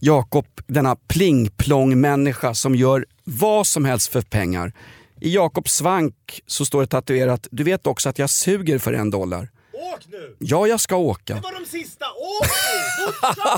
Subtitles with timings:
[0.00, 4.72] Jakob, denna pling-plong-människa som gör vad som helst för pengar.
[5.20, 9.10] I Jakobs svank så står det tatuerat, du vet också att jag suger för en
[9.10, 9.48] dollar.
[9.72, 10.36] Åk nu!
[10.38, 11.34] Ja, jag ska åka.
[11.34, 12.06] Det var de sista!
[12.06, 13.06] Åk nu!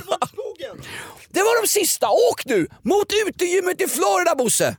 [0.07, 0.87] Mot skogen!
[1.29, 2.67] Det var de sista, åk nu!
[2.83, 4.77] Mot utegymmet i Florida Bosse!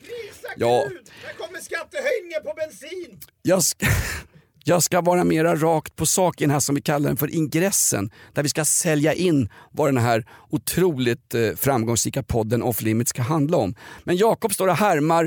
[0.00, 0.84] Prisa Ja.
[0.88, 1.10] Gud!
[1.26, 3.20] Här kommer skattehöjningar på bensin!
[3.42, 3.86] Jag ska,
[4.70, 7.34] jag ska vara mera rakt på sak i den här som vi kallar den för
[7.34, 8.10] ingressen.
[8.32, 13.22] Där vi ska sälja in vad den här otroligt eh, framgångsrika podden Off Limits ska
[13.22, 13.74] handla om.
[14.04, 15.24] Men Jakob står och härmar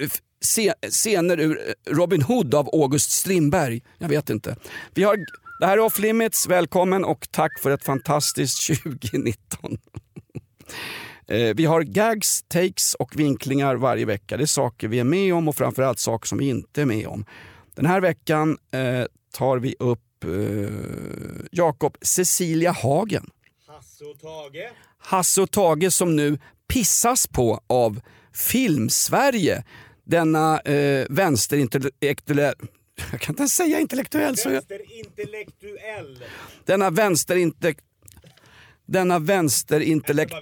[0.00, 0.08] eh,
[0.40, 3.82] se, scener ur eh, Robin Hood av August Strindberg.
[3.98, 4.56] Jag vet inte.
[4.94, 5.16] Vi har,
[5.60, 9.78] det här är Off Limits, välkommen och tack för ett fantastiskt 2019.
[11.28, 14.36] Eh, vi har gags, takes och vinklingar varje vecka.
[14.36, 17.06] Det är saker vi är med om och framförallt saker som vi inte är med
[17.06, 17.24] om.
[17.78, 20.30] Den här veckan eh, tar vi upp eh,
[21.50, 23.30] Jakob Cecilia Hagen.
[23.66, 24.70] Hasse och Tage.
[24.98, 28.00] Hasse och Tage som nu pissas på av
[28.32, 29.64] Filmsverige.
[30.04, 32.54] Denna eh, vänsterintellektuell...
[33.10, 34.36] Jag kan inte ens säga intellektuell.
[34.36, 36.24] Så jag, Vänsterintellektuell.
[36.64, 37.74] denna vänsterinte...
[38.88, 40.34] Denna vänsterintellekt...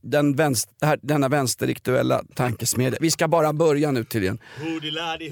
[0.00, 2.98] Den vänster, här, denna vänsterintellektuella tankesmedja.
[3.00, 4.38] Vi ska bara börja nu tydligen.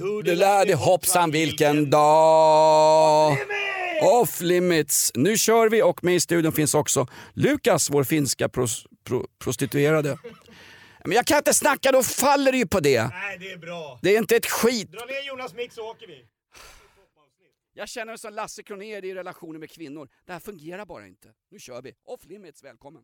[0.01, 3.37] Hoodiladi hoppsan vilken dag!
[4.03, 5.13] Off limits!
[5.15, 10.19] Nu kör vi och med i studion finns också Lukas, vår finska pros, pro, prostituerade.
[11.05, 13.03] Men jag kan inte snacka, då faller det ju på det.
[13.03, 13.99] Nej, det är bra.
[14.03, 14.93] Det är inte ett skit.
[14.93, 16.25] Dra ner Jonas mick så åker vi.
[17.73, 20.09] Jag känner mig som Lasse Kronér i relationer med kvinnor.
[20.25, 21.35] Det här fungerar bara inte.
[21.51, 21.95] Nu kör vi.
[22.05, 23.03] Off limits, välkommen.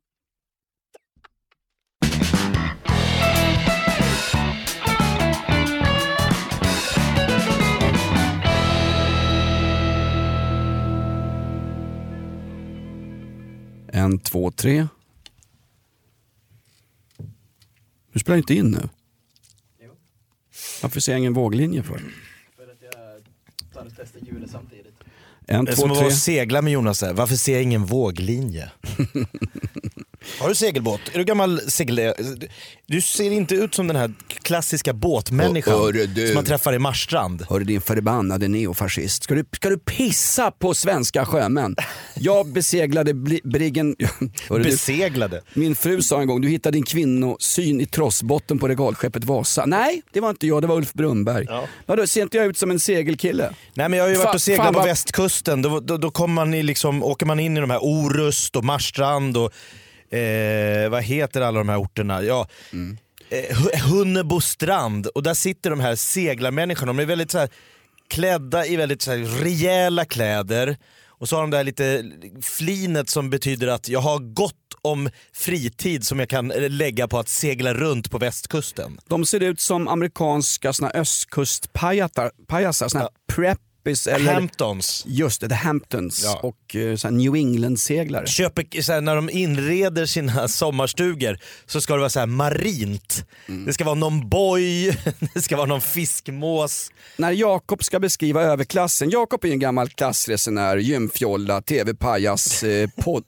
[13.93, 14.87] En, två, tre.
[18.13, 18.89] Du spelar inte in nu?
[20.83, 22.01] Varför ser jag ingen våglinje för?
[25.47, 26.07] En, Det är två, som att tre.
[26.07, 27.13] och segla med Jonas där.
[27.13, 28.71] Varför ser jag ingen våglinje?
[30.41, 31.01] Har du segelbåt?
[31.13, 32.15] Är du gammal segel...
[32.87, 36.27] Du ser inte ut som den här klassiska båtmänniskan Åh, hörru du.
[36.27, 37.47] som man träffar i Marstrand.
[37.51, 41.77] Hörru din förbannade neofascist, ska du, ska du pissa på svenska sjömän?
[42.15, 43.97] Jag beseglade bli, briggen...
[44.49, 45.43] Hörru du, Beseglade.
[45.55, 49.67] min fru sa en gång, du hittade din kvinnosyn i trossbotten på regalskeppet Vasa.
[49.67, 51.47] Nej, det var inte jag, det var Ulf Brunberg.
[51.49, 51.65] Ja.
[51.87, 53.51] Vadå, ser inte jag ut som en segelkille?
[53.75, 55.63] Nej men jag har ju varit och seglat på vad- västkusten.
[55.63, 58.65] Då, då, då kommer man i liksom, åker man in i de här Orust och
[58.65, 59.53] Marstrand och
[60.11, 62.23] eh, vad heter alla de här orterna?
[62.23, 62.49] Ja,
[63.29, 66.93] eh, Hu- Hunnebostrand och där sitter de här seglarmänniskorna.
[66.93, 67.49] De är väldigt så här,
[68.09, 70.77] klädda i väldigt så här, rejäla kläder
[71.19, 72.05] och så har de det här lite
[72.43, 77.19] flinet som betyder att jag har gott om fritid som jag kan eh, lägga på
[77.19, 78.99] att segla runt på västkusten.
[79.09, 83.11] De ser ut som amerikanska såna östkustpajasar, såna här
[83.87, 84.33] preppis eller...
[84.35, 85.05] Hamptons.
[85.07, 86.41] Just det, The Hamptons Ja.
[86.43, 88.27] och eh, så New England-seglare.
[88.27, 90.49] köper, så här, när de inreder sina
[90.89, 93.25] sommarstugor så ska det vara så här marint.
[93.67, 94.97] Det ska vara någon boj,
[95.35, 96.91] det ska vara någon fiskmås.
[97.17, 103.25] När Jakob ska beskriva överklassen, Jakob är ju en gammal klassresenär, gymfjolla, tv-pajas, eh, podd,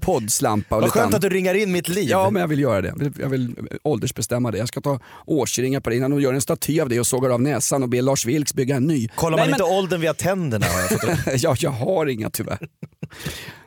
[0.00, 2.08] poddslampa och Vad skönt att du ringar in mitt liv.
[2.10, 2.88] Ja men jag vill göra det.
[2.88, 4.58] Jag vill, jag vill åldersbestämma det.
[4.58, 7.30] Jag ska ta årsringar på det innan de gör en staty av det och sågar
[7.30, 9.08] av näsan och ber Lars Vilks bygga en ny.
[9.08, 10.66] Kollar Nej, man men- inte åldern via tänderna?
[10.66, 12.68] Har jag fått ja, jag har inga tyvärr.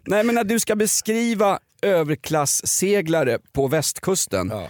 [0.07, 4.67] Nej men när du ska beskriva överklassseglare på västkusten, Ja.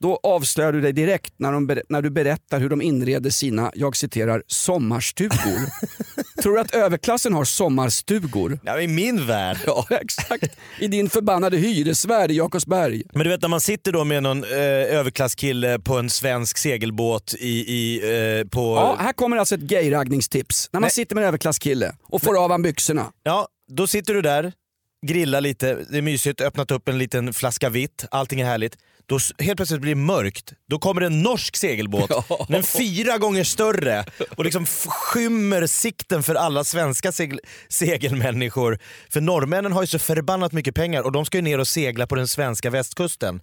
[0.00, 3.96] Då avslöjar du dig direkt när, de, när du berättar hur de inreder sina, jag
[3.96, 5.60] citerar, sommarstugor.
[6.42, 8.58] Tror du att överklassen har sommarstugor?
[8.64, 9.58] Ja, I min värld.
[9.66, 13.02] Ja exakt, i din förbannade hyresvärd i Jakobsberg.
[13.12, 14.50] Men du vet när man sitter då med någon eh,
[14.98, 18.00] överklasskille på en svensk segelbåt i, i,
[18.40, 18.60] eh, på...
[18.76, 20.68] Ja, här kommer alltså ett gayraggningstips.
[20.72, 20.90] När man Nej.
[20.90, 23.12] sitter med en överklasskille och får av han byxorna.
[23.22, 24.52] Ja, då sitter du där,
[25.06, 28.76] grillar lite, det är mysigt, öppnat upp en liten flaska vitt, allting är härligt.
[29.10, 30.52] Då helt plötsligt blir det mörkt.
[30.68, 32.10] Då kommer en norsk segelbåt,
[32.48, 34.04] den är fyra gånger större
[34.36, 38.78] och liksom skymmer sikten för alla svenska segl- segelmänniskor.
[39.08, 42.06] För norrmännen har ju så förbannat mycket pengar och de ska ju ner och segla
[42.06, 43.40] på den svenska västkusten.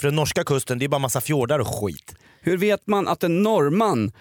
[0.00, 2.14] För den norska kusten det är bara massa fjordar och skit.
[2.40, 4.12] Hur vet man att en norrman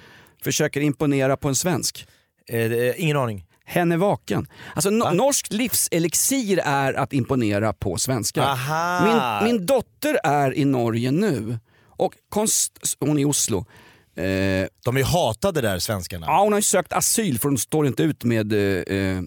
[0.44, 2.08] försöker imponera på en svensk?
[2.50, 3.46] Eh, ingen aning.
[3.66, 4.48] Hen är vaken.
[4.76, 8.58] Alltså no- norsk livselixir är att imponera på svenskar.
[9.06, 11.60] Min, min dotter är i Norge nu
[11.90, 13.58] och konst, hon är i Oslo.
[14.16, 14.24] Eh,
[14.86, 16.26] De är hatade där svenskarna.
[16.26, 18.60] ja, hon har ju sökt asyl för hon står inte ut med eh,
[18.98, 19.22] eh,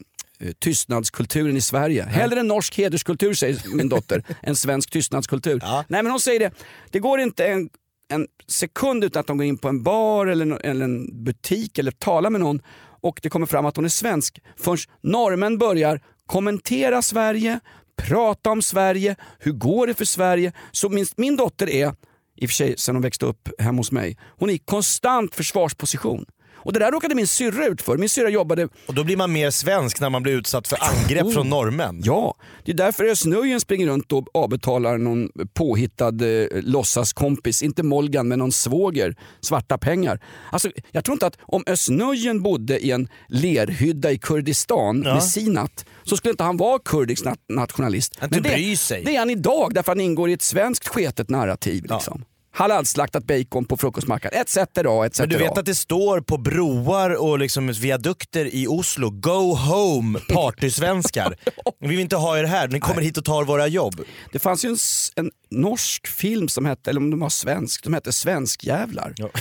[0.59, 2.03] tystnadskulturen i Sverige.
[2.05, 5.59] Hellre en norsk hederskultur säger min dotter än svensk tystnadskultur.
[5.63, 5.85] Ja.
[5.89, 6.51] Nej men hon säger det,
[6.91, 7.69] det går inte en,
[8.13, 12.31] en sekund utan att de går in på en bar eller en butik eller talar
[12.31, 12.61] med någon
[13.01, 17.61] och det kommer fram att hon är svensk förrän norrmän börjar kommentera Sverige,
[17.97, 20.53] prata om Sverige, hur går det för Sverige?
[20.73, 21.95] Så min, min dotter är,
[22.37, 25.35] i och för sig sen hon växte upp hemma hos mig, hon är i konstant
[25.35, 26.27] försvarsposition.
[26.69, 27.97] Och det där råkade min syrra ut för.
[27.99, 31.25] Min syrra jobbade Och då blir man mer svensk när man blir utsatt för angrepp
[31.25, 31.33] Oh.
[31.33, 32.01] från norrmän.
[32.05, 32.35] Ja,
[32.65, 38.39] det är därför Ösnöjen springer runt och avbetalar någon påhittad eh, låtsaskompis, inte Molgan men
[38.39, 40.21] någon svåger, svarta pengar.
[40.53, 45.15] Alltså, jag tror inte att om Ösnöjen bodde i en lerhydda i Kurdistan Ja.
[45.15, 48.19] med Sinat så skulle inte han vara kurdisk nat- nationalist.
[48.23, 49.05] Inte det, bry sig.
[49.05, 51.87] det är han idag därför han ingår i ett svenskt sketet narrativ.
[51.91, 52.25] Liksom.
[52.59, 54.57] Halalslaktat bacon på frukostmackan, etc.
[54.57, 55.19] etc.
[55.19, 60.19] Men du vet att det står på broar och liksom viadukter i Oslo, Go home
[60.29, 61.37] partysvenskar.
[61.81, 64.01] Vi vill inte ha er här, ni kommer hit och tar våra jobb.
[64.33, 64.77] Det fanns ju en,
[65.17, 69.15] en norsk film som hette, eller om den var svensk, som hette Svenskjävlar.
[69.17, 69.29] Ja.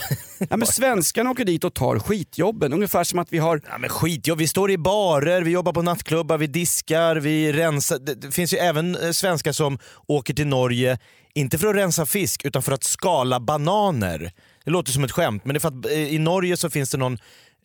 [0.49, 0.57] Ja.
[0.57, 4.27] men svenskarna åker dit och tar skitjobben, ungefär som att vi har Ja, men skit,
[4.27, 7.99] ja, vi står i barer, vi jobbar på nattklubbar, vi diskar, vi rensar.
[7.99, 10.97] Det, det finns ju även eh, svenskar som åker till Norge,
[11.37, 14.31] inte för att rensa fisk utan för att skala bananer.
[14.63, 16.89] Det låter som ett skämt men det är för att eh, i Norge så finns
[16.89, 17.17] det någon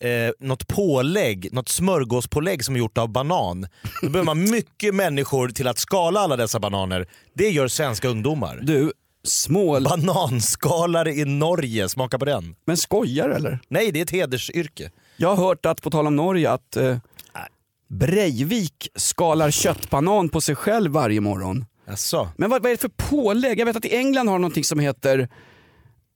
[0.02, 3.66] Eh, något pålägg, något smörgåspålägg som är gjort av banan.
[4.02, 7.06] Då behöver man mycket människor till att skala alla dessa bananer.
[7.34, 8.60] Det gör svenska ungdomar.
[8.62, 8.92] du,
[9.24, 9.84] smål...
[9.84, 12.54] Bananskalare i Norge, smaka på den.
[12.64, 13.58] Men skojar eller?
[13.68, 14.90] Nej, det är ett hedersyrke.
[15.16, 16.96] Jag har hört att, på tal om Norge, att eh,
[17.88, 21.64] Breivik skalar köttbanan på sig själv varje morgon.
[21.86, 22.28] Jaså?
[22.36, 23.60] Men vad, vad är det för pålägg?
[23.60, 25.28] Jag vet att i England har de någonting som heter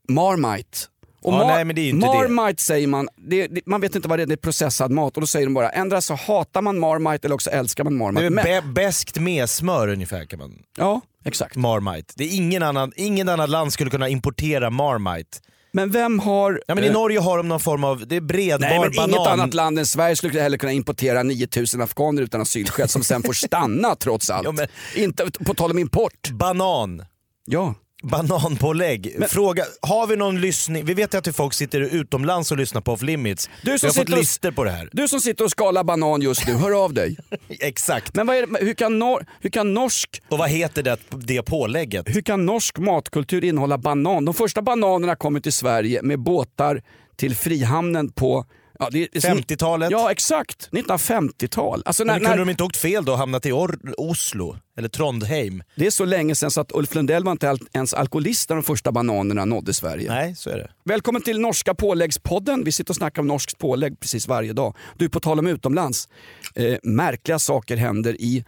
[0.09, 0.79] Marmite.
[1.23, 2.29] Och Ja, nej, men det är inte det.
[2.29, 5.17] Marmite säger man, det, det, man vet inte vad det är, det är processad mat
[5.17, 7.99] och då säger de bara ändra så hatar man Marmite eller också älskar man Det
[7.99, 8.31] Marmite.
[8.31, 10.59] Men, bä- bäst med smör ungefär kan man...
[10.77, 11.57] ja, exakt.
[11.57, 12.15] Marmite.
[12.17, 15.39] Det är ingen annan, ingen annan land skulle kunna importera Marmite.
[15.77, 16.61] Men vem har...
[16.67, 18.91] Ja, men I eh, Norge har de någon form av, det är bredbar Nej men
[18.97, 19.11] banan.
[19.11, 23.23] inget annat land än Sverige skulle heller kunna importera 9000 afghaner utan asylskäl som sen
[23.23, 24.45] får stanna trots allt.
[24.45, 26.31] Ja, men- Inte på tal om import.
[26.31, 27.05] Banan.
[27.47, 27.75] Ja.
[28.11, 29.17] Bananpålägg.
[29.29, 30.85] Fråga, har vi någon lyssning?
[30.85, 33.51] Vi vet ju att folk sitter utomlands och lyssnar på Off Limits.
[33.63, 34.89] Du vi som har fått listor på det här.
[34.93, 37.17] Du som sitter och skalar banan just nu, hör av dig.
[37.61, 38.15] Exakt.
[38.15, 42.09] Men det, hur, kan nor, hur, kan norsk, Och vad heter det, det pålägget?
[42.09, 44.25] hur kan norsk matkultur innehålla banan?
[44.25, 46.83] De första bananerna kom till Sverige med båtar
[47.17, 48.45] till Frihamnen på
[48.79, 49.91] ja, det, det, 50-talet?
[49.91, 51.83] Ja exakt, 1950-tal.
[51.85, 54.57] Alltså Men när, kunde när, de inte åkt fel då och hamnat i Or- Oslo?
[54.79, 55.63] Eller Trondheim?
[55.75, 58.63] det är så länge sedan så att Ulf Lundell var inte ens alkoholist när de
[58.63, 60.11] första bananerna nådde Sverige.
[60.11, 60.71] Nej, så är det.
[60.85, 62.65] Välkommen till Norska påläggspodden.
[62.65, 64.77] Vi sitter och snackar om norskt pålägg precis varje dag.
[64.97, 66.09] Du, på tal om utomlands.
[66.55, 68.45] Eh, märkliga saker händer i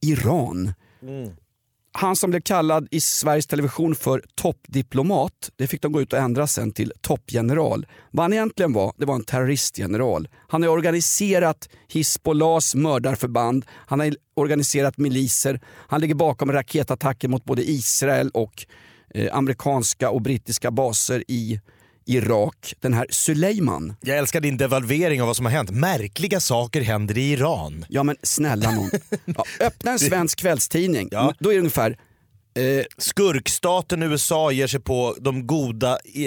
[0.00, 0.74] Iran.
[1.94, 6.18] Han som blev kallad i Sveriges Television för toppdiplomat, det fick de gå ut och
[6.18, 7.86] ändra sen till toppgeneral.
[8.10, 10.28] Vad han egentligen var, det var en terroristgeneral.
[10.48, 17.70] Han har organiserat Hizbollahs mördarförband, han har organiserat miliser, han ligger bakom raketattacker mot både
[17.70, 18.66] Israel och
[19.14, 21.60] eh, amerikanska och brittiska baser i
[22.06, 22.74] Irak.
[22.80, 23.94] Den här Suleiman.
[24.00, 25.70] Jag älskar din devalvering av vad som har hänt.
[25.70, 27.84] Märkliga saker händer i Iran.
[27.88, 28.90] Ja men snälla någon.
[29.24, 31.08] Ja, öppna en svensk kvällstidning.
[31.12, 31.34] Ja.
[31.38, 31.96] Då är det ungefär
[32.54, 36.22] eh, Skurkstaten USA ger sig på de goda eh,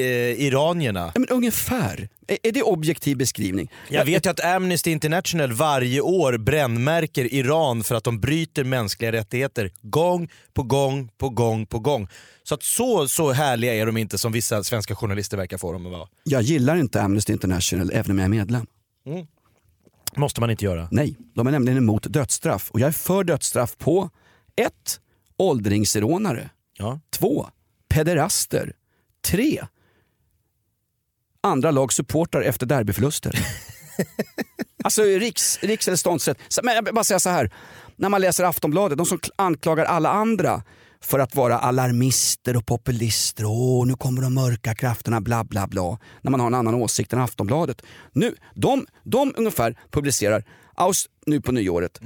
[0.46, 1.12] iranierna.
[1.14, 2.10] Ja, men ungefär.
[2.28, 3.72] Är, är det objektiv beskrivning?
[3.90, 9.12] Jag vet ju att Amnesty International varje år brännmärker Iran för att de bryter mänskliga
[9.12, 12.08] rättigheter gång på gång på gång på gång.
[12.44, 15.86] Så att så, så härliga är de inte som vissa svenska journalister verkar få dem
[15.86, 16.08] att vara.
[16.24, 18.66] Jag gillar inte Amnesty International även om jag är medlem.
[20.16, 20.88] Måste man inte göra.
[20.92, 24.10] Nej, de är nämligen emot dödsstraff och jag är för dödsstraff på
[24.56, 25.00] 1.
[25.38, 26.50] Åldringsrånare.
[26.78, 27.00] Ja.
[27.10, 27.48] 2.
[27.90, 28.74] Pederaster.
[29.26, 29.66] 3.
[31.44, 33.40] Andra lags supportrar efter derbyförluster.
[34.84, 36.38] alltså riks, riks eller ståndsrätt.
[36.64, 37.54] Men jag bara säga så här.
[37.96, 40.64] När man läser Aftonbladet, de som kl- anklagar alla andra
[41.02, 43.44] för att vara alarmister och populister.
[43.46, 46.00] Åh, nu kommer de mörka krafterna, bla bla bla.
[46.22, 47.82] När man har en annan åsikt än Aftonbladet.
[48.12, 50.44] Nu, de, de ungefär publicerar,
[50.76, 52.00] Aus, nu på nyåret,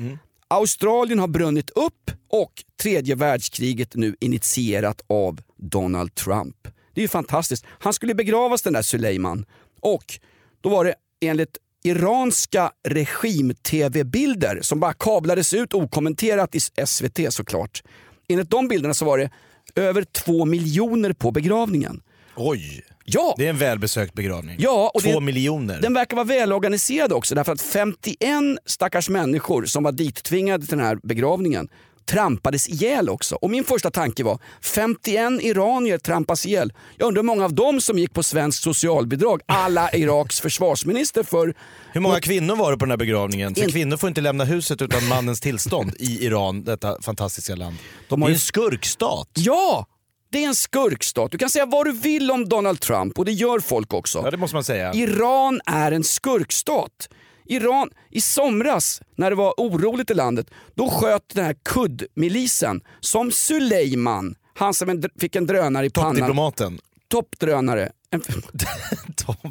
[0.51, 2.51] Australien har brunnit upp och
[2.81, 6.55] tredje världskriget nu initierat av Donald Trump.
[6.93, 7.65] Det är ju fantastiskt.
[7.67, 9.45] Han skulle begravas den där Suleiman
[9.81, 10.19] och
[10.61, 17.83] då var det enligt iranska regim-tv-bilder som bara kablades ut okommenterat i SVT såklart.
[18.29, 19.29] Enligt de bilderna så var det
[19.75, 22.01] över två miljoner på begravningen.
[22.35, 24.55] Oj, Ja, det är en välbesökt begravning.
[24.59, 25.81] Ja, och Två det- miljoner.
[25.81, 30.85] den verkar vara välorganiserad också därför att 51 stackars människor som var dittvingade till den
[30.85, 31.67] här begravningen
[32.05, 33.35] trampades ihjäl också.
[33.35, 36.73] Och min första tanke var 51 iranier trampas ihjäl.
[36.97, 39.41] Jag undrar hur många av dem som gick på svensk socialbidrag.
[39.45, 41.53] Alla Iraks försvarsminister för
[41.93, 43.55] Hur många kvinnor var det på den här begravningen?
[43.55, 47.75] För In- kvinnor får inte lämna huset utan mannens tillstånd i Iran, detta fantastiska land.
[48.09, 49.29] De det har är ju- en skurkstat.
[49.33, 49.85] Ja!
[50.31, 51.31] Det är en skurkstat.
[51.31, 54.21] Du kan säga vad du vill om Donald Trump och det gör folk också.
[54.23, 54.93] Ja det måste man säga.
[54.93, 57.09] Iran är en skurkstat.
[57.45, 63.31] Iran, i somras när det var oroligt i landet, då sköt den här kuddmilisen som
[63.31, 66.15] Suleiman, han som en, fick en drönare i pannan.
[66.15, 66.79] Toppdiplomaten.
[67.07, 67.91] Toppdrönare.
[68.11, 68.21] En.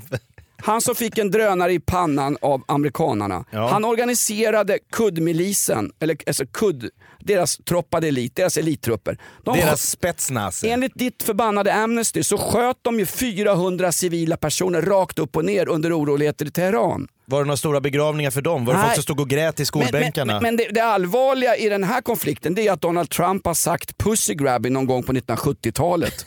[0.63, 3.45] han som fick en drönare i pannan av amerikanarna.
[3.51, 3.69] Ja.
[3.69, 9.19] Han organiserade kuddmilisen, eller alltså kudd, deras troppade elit, deras elittrupper.
[9.45, 10.69] De Deras spetsnase.
[10.69, 15.69] Enligt ditt förbannade Amnesty så sköt de ju 400 civila personer rakt upp och ner
[15.69, 17.09] under oroligheter i Teheran.
[17.25, 18.65] Var det några stora begravningar för dem?
[18.65, 18.87] Var det Nej.
[18.89, 20.33] folk som stod och grät i skolbänkarna?
[20.33, 23.47] Men, men, men det, det allvarliga i den här konflikten det är att Donald Trump
[23.47, 26.27] har sagt pussy grabbing någon gång på 1970-talet.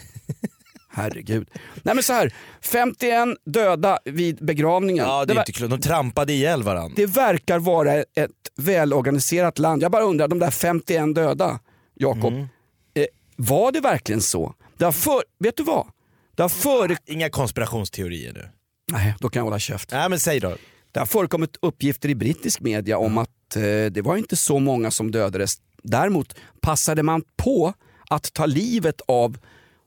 [0.94, 1.50] Herregud.
[1.84, 5.06] Nej men så här, 51 döda vid begravningen.
[5.06, 5.72] ja, det är inte klokt.
[5.72, 6.94] De trampade ihjäl varandra.
[6.96, 9.84] det verkar vara ett välorganiserat land.
[9.84, 11.60] Jag bara undrar, de där 51 döda,
[11.96, 12.48] Jakob, Mm.
[12.94, 13.06] eh,
[13.36, 14.54] var det verkligen så?
[14.78, 15.88] Det har för, vet du vad?
[16.36, 16.98] Det har före...
[17.06, 18.50] Inga konspirationsteorier nu.
[18.92, 19.92] Nej, då kan jag hålla käft.
[19.92, 20.56] Nej men säg då.
[20.92, 24.92] Det har förekommit uppgifter i brittisk media om att eh, det var inte så många
[24.92, 25.56] som dödades.
[25.84, 27.74] Däremot passade man på
[28.10, 29.38] att ta livet av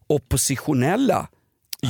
[0.06, 1.28] oppositionella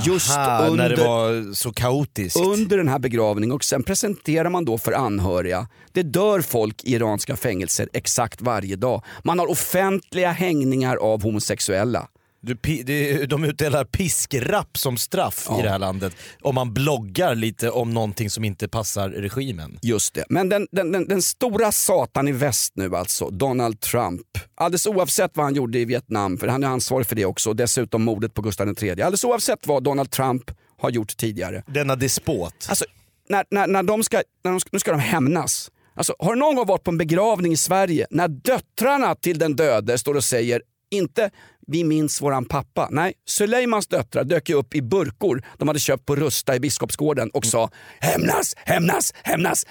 [0.04, 2.36] just Aha, under, när det var så kaotiskt.
[2.36, 5.68] under den här begravningen och sen presenterar man då för anhöriga.
[5.92, 9.02] Det dör folk i iranska fängelser exakt varje dag.
[9.24, 12.08] Man har offentliga hängningar av homosexuella.
[12.46, 15.58] Du, det- de utdelar piskrapp som straff Ja.
[15.58, 19.78] i det här landet om man bloggar lite om någonting som inte passar regimen.
[19.82, 20.24] Just det.
[20.28, 24.26] Men den, den, den, den stora satan i väst nu alltså, Donald Trump.
[24.54, 27.56] Alldeles oavsett vad han gjorde i Vietnam, för han är ansvarig för det också, och
[27.56, 28.90] dessutom mordet på Gustav III.
[28.90, 31.62] Alldeles oavsett vad Donald Trump har gjort tidigare.
[31.66, 32.66] Denna despot.
[32.68, 32.84] Alltså,
[33.28, 35.70] när, när, när de ska, när de ska, nu ska de hämnas.
[35.96, 39.56] Alltså, har du någon gång varit på en begravning i Sverige när döttrarna till den
[39.56, 41.30] döde står och säger inte
[41.66, 42.88] vi minns våran pappa.
[42.90, 47.30] Nej, Suleimans döttrar dök ju upp i burkor de hade köpt på Rusta i Biskopsgården
[47.30, 49.66] och sa hämnas, hämnas, hämnas.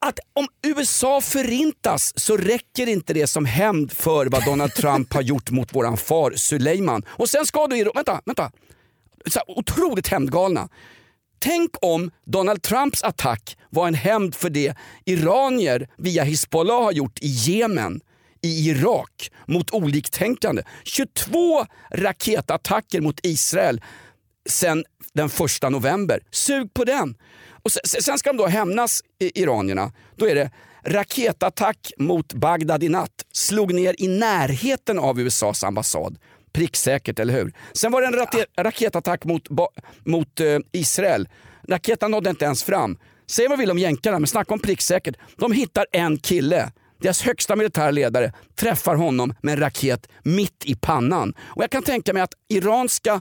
[0.00, 5.22] Att om USA förintas så räcker inte det som hämnd för vad Donald Trump har
[5.22, 7.02] gjort mot våran far Suleiman.
[7.08, 8.52] Och sen ska du, vänta, vänta.
[9.26, 10.68] Så här, otroligt hämndgalna.
[11.38, 17.18] Tänk om Donald Trumps attack var en hämnd för det iranier via Hizbollah har gjort
[17.20, 18.00] i Jemen,
[18.42, 20.62] i Irak, mot oliktänkande.
[20.84, 23.80] 22 raketattacker mot Israel
[24.48, 26.20] sen den första november.
[26.30, 27.14] Sug på den!
[27.62, 29.92] Och sen, ska de då hämnas, iranierna.
[30.16, 30.50] Då är det
[30.86, 33.24] raketattack mot Bagdad i natt.
[33.32, 36.18] Slog ner i närheten av USAs ambassad.
[36.52, 37.52] Pricksäkert, eller hur?
[37.72, 39.48] Sen var det en rate- raketattack mot,
[40.04, 41.28] mot eh, Israel.
[41.68, 42.98] Raketen nådde inte ens fram.
[43.30, 45.14] Säg vad du vill om jänkarna, men snacka om pricksäkert.
[45.36, 50.74] De hittar en kille, deras högsta militära ledare, träffar honom med en raket mitt i
[50.74, 51.34] pannan.
[51.40, 53.20] Och jag kan tänka mig att iranska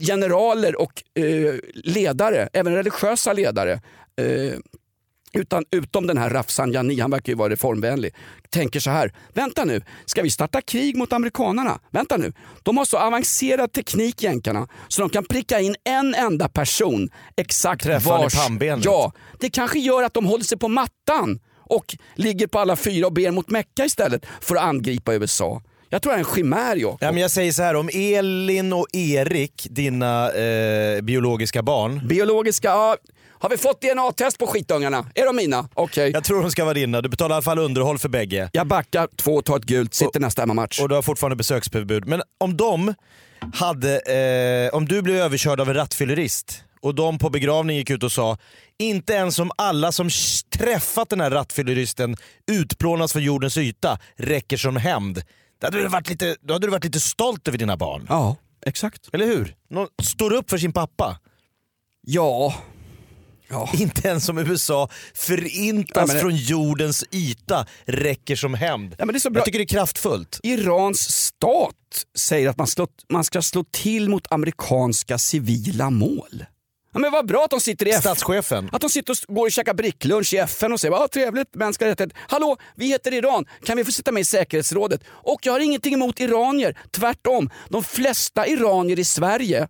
[0.00, 3.72] generaler och eh, ledare, även religiösa ledare,
[4.16, 4.58] eh,
[5.32, 8.14] utan, utom den här Rafsanjani, han verkar ju vara reformvänlig,
[8.50, 9.12] tänker så här.
[9.34, 11.80] Vänta nu, ska vi starta krig mot amerikanerna?
[11.90, 16.48] Vänta nu, de har så avancerad teknik jänkarna så de kan pricka in en enda
[16.48, 18.34] person exakt Träffa han i vars...
[18.34, 18.84] pannbenet.
[18.84, 21.40] Ja, det kanske gör att de håller sig på mattan
[21.70, 25.62] och ligger på alla fyra och ber mot Mecka istället för att angripa USA.
[25.88, 26.98] Jag tror det är en chimär Jakob.
[27.00, 32.68] Ja, men jag säger så här, om Elin och Erik, dina eh, biologiska barn, Biologiska,
[32.68, 32.96] ja,
[33.40, 35.06] har vi fått DNA-test på skitungarna?
[35.14, 35.68] Är de mina?
[35.74, 36.10] Okej.
[36.10, 37.00] jag tror de ska vara dina.
[37.00, 38.50] Du betalar i alla fall underhåll för bägge.
[38.52, 40.80] Jag backar två och tar ett gult, sitter nästa hemmamatch.
[40.80, 42.06] Och du har fortfarande besöksförbud.
[42.06, 42.94] Men om de
[43.54, 44.00] hade,
[44.70, 48.12] eh, om du blev överkörd av en rattfyllerist och de på begravning gick ut och
[48.12, 48.38] sa
[48.78, 50.10] inte ens om alla som
[50.50, 52.16] träffat den här rattfylleristen
[52.50, 55.22] utplånas från jordens yta räcker som hämnd.
[55.60, 58.06] Då hade, du varit lite, då hade du varit lite stolt över dina barn.
[58.08, 59.08] Ja, exakt.
[59.12, 59.54] Eller hur?
[59.70, 61.18] Någon står upp för sin pappa.
[62.06, 62.54] Ja.
[63.48, 63.70] Ja.
[63.74, 68.94] Inte ens som USA förintas Ja, det- från jordens yta räcker som hämnd.
[68.98, 69.06] Ja.
[69.34, 70.40] Jag tycker det är kraftfullt.
[70.42, 71.74] Irans stat
[72.18, 76.44] säger att man, slå, man ska slå till mot amerikanska civila mål.
[76.92, 78.02] Ja, men vad bra att de sitter i FN.
[78.16, 78.68] Statschefen.
[78.72, 81.90] Att de sitter och går och käkar bricklunch i FN och säger ah, trevligt, mänskliga
[81.90, 82.18] rättigheter.
[82.28, 85.00] Hallå, vi heter Iran, kan vi få sitta med i säkerhetsrådet?
[85.08, 87.50] Och jag har ingenting emot iranier, tvärtom.
[87.68, 89.68] De flesta iranier i Sverige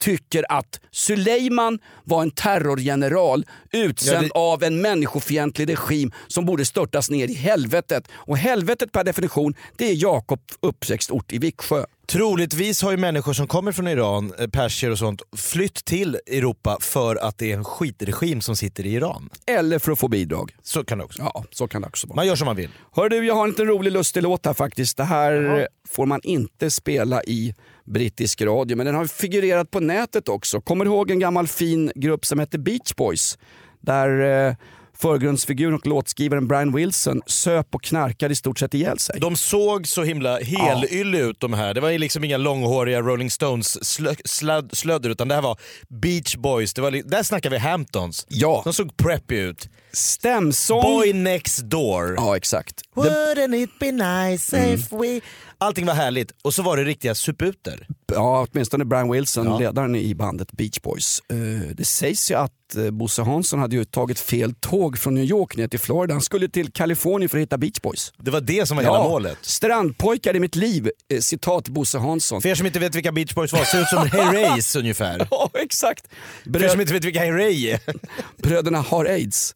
[0.00, 6.64] tycker att Suleiman var en terrorgeneral utsänd Ja, det- av en människofientlig regim som borde
[6.64, 8.08] störtas ner i helvetet.
[8.12, 11.84] Och helvetet per definition, det är Jakob uppväxtort i Viksjö.
[12.10, 16.78] Troligtvis har ju människor som kommer från Iran, eh, persier och sånt, flytt till Europa
[16.80, 19.30] för att det är en skitregim som sitter i Iran.
[19.46, 20.56] Eller för att få bidrag.
[20.62, 22.16] Så kan det också Ja, så kan det också vara.
[22.16, 22.70] Man gör som man vill.
[22.92, 24.96] Hör du, jag har en liten rolig lustig låt här faktiskt.
[24.96, 30.28] Det här får man inte spela i brittisk radio, men den har figurerat på nätet
[30.28, 30.60] också.
[30.60, 33.38] Kommer du ihåg en gammal fin grupp som hette Beach Boys?
[33.80, 34.54] Där eh,
[35.00, 39.20] förgrundsfiguren och låtskrivaren Brian Wilson söp och knarkade i stort sett ihjäl sig.
[39.20, 41.74] De såg så himla helylle ut de här.
[41.74, 46.36] Det var liksom inga långhåriga Rolling Stones slö- slöd- slödder utan det här var Beach
[46.36, 46.74] Boys.
[46.74, 48.26] Det var, där snackar vi Hamptons.
[48.28, 48.60] Ja.
[48.64, 49.68] De såg preppy ut.
[49.92, 50.82] Stämsång.
[50.82, 52.14] Boy next door.
[52.16, 52.80] Ja, exakt.
[52.96, 55.20] Wouldn't it be nice if we...
[55.62, 57.86] Allting var härligt och så var det riktiga suputer.
[58.12, 61.22] ja, åtminstone Brian Wilson, ledaren i bandet Beach Boys.
[61.28, 61.36] Eh,
[61.74, 65.56] det sägs ju att eh, Bosse Hansson hade ju tagit fel tåg från New York
[65.56, 66.14] ner till Florida.
[66.14, 68.12] Han skulle till Kalifornien för att hitta Beach Boys.
[68.16, 69.38] Det var det som var hela målet.
[69.42, 72.42] Strandpojkar i mitt liv, eh, citat Bosse Hansson.
[72.42, 75.28] För er som inte vet vilka Beach Boys var, ser ut som Herreys ungefär.
[75.30, 76.06] Ja, exakt.
[76.42, 77.80] För er Bröd, som inte vet vilka Herrey är.
[78.42, 79.54] bröderna har aids.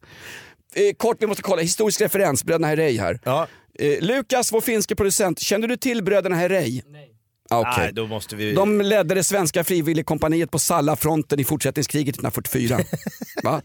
[0.73, 3.19] Eh, kort, vi måste kolla, historisk referens, bröderna Herrey här.
[3.23, 3.47] Ja.
[3.79, 6.81] Eh, Lukas, vår finske producent, kände du till bröderna Herrey?
[6.85, 7.11] Nej.
[7.49, 7.83] Okay.
[7.83, 8.53] Nej, då måste vi...
[8.53, 12.79] De ledde det svenska frivilligkompaniet på Salla-fronten i fortsättningskriget 1944.
[13.43, 13.61] Va?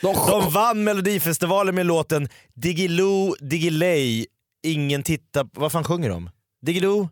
[0.00, 4.26] De, De vann melodifestivalen med låten Diggiloo Diggiley,
[4.62, 5.48] ingen tittar...
[5.52, 6.30] Vad fan sjunger de?
[6.66, 7.08] Diggiloo?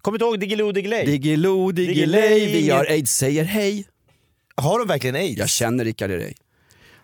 [0.00, 1.06] Kommer du ihåg Diggiloo Diggiley?
[1.06, 3.84] Diggiloo, diggiley, vi har aids, säger hej.
[4.54, 5.38] Har de verkligen aids?
[5.38, 6.34] Jag känner Rickard Herrey.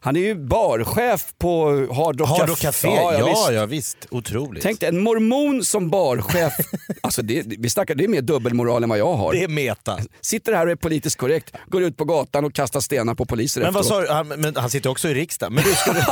[0.04, 2.88] Han är ju barchef på Hard Rock Hard Rock Café?
[2.88, 3.96] Ja, Ja, ja, ja, visst.
[3.96, 4.06] visst.
[4.10, 4.62] Otroligt.
[4.62, 6.52] Tänk dig en mormon som barchef.
[7.00, 9.32] alltså det, vi snackar, det är mer dubbelmoral än vad jag har.
[9.32, 9.98] Det är meta.
[10.20, 13.60] Sitter här och är politiskt korrekt, går ut på gatan och kastar stenar på poliser
[13.60, 14.06] Men vad efteråt.
[14.06, 14.16] sa du?
[14.16, 15.54] Han, men han sitter också i riksdagen.
[15.54, 15.98] Men du skulle...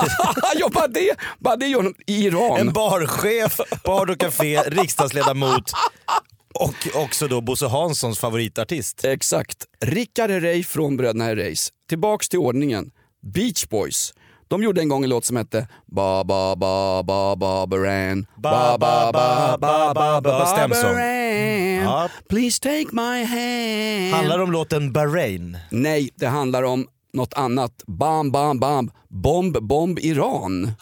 [0.58, 2.58] ja, bara det, bara det gör honom i Iran.
[2.60, 5.72] en barchef på Hard Rock Café, riksdagsledamot
[6.54, 9.04] och också då Bosse Hanssons favoritartist.
[9.04, 9.64] Exakt.
[9.84, 11.68] Rickard Herrey från Bröderna Herreys.
[11.88, 12.90] Tillbaks till ordningen.
[13.22, 14.14] Beach Boys.
[14.48, 18.78] De gjorde en gång en låt som hette Ba ba ba ba ba baran Ba,
[18.78, 20.96] ba, ba, ba, ba, ba, stämsång.
[22.28, 25.58] Please take my hand Handlar det om låten Bahrain?
[25.70, 27.72] Nej, det handlar om något annat.
[27.86, 28.90] Bam, bam, bam.
[29.08, 30.72] Bomb, bomb, Iran.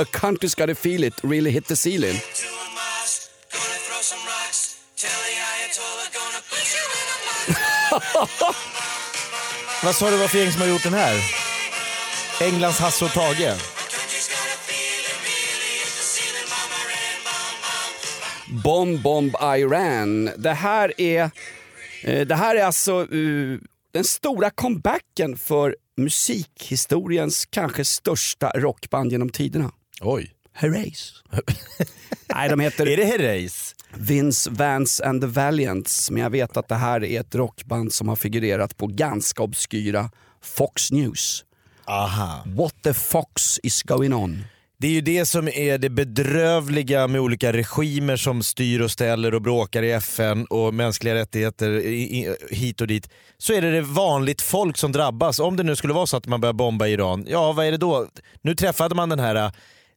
[0.00, 2.14] A country's gotta feel it, really hit the ceiling.
[9.84, 11.16] Vad sa du var för gäng som har gjort den här?
[12.40, 13.54] Englands Hasse och Tage.
[18.64, 20.30] Bomb Bomb Iran.
[20.36, 21.30] Det här är,
[22.02, 23.58] eh, det här är alltså eh,
[23.92, 29.72] den stora comebacken för musikhistoriens kanske största rockband genom tiderna.
[30.00, 30.30] Oj.
[30.52, 31.12] Herreys.
[32.34, 33.74] Nej, de Är heter det Herreys?
[33.94, 36.10] Vince Vance and the Valiants.
[36.10, 40.10] Men jag vet att det här är ett rockband som har figurerat på ganska obskyra
[40.42, 41.44] Fox News.
[41.86, 42.42] Aha.
[42.46, 44.44] What the fox is going on?
[44.78, 49.34] Det är ju det som är det bedrövliga med olika regimer som styr och ställer
[49.34, 51.70] och bråkar i FN och mänskliga rättigheter
[52.54, 53.08] hit och dit.
[53.38, 55.38] Så är det det vanligt folk som drabbas.
[55.38, 57.76] Om det nu skulle vara så att man börjar bomba Iran, ja vad är det
[57.76, 58.06] då?
[58.42, 59.52] Nu träffade man den här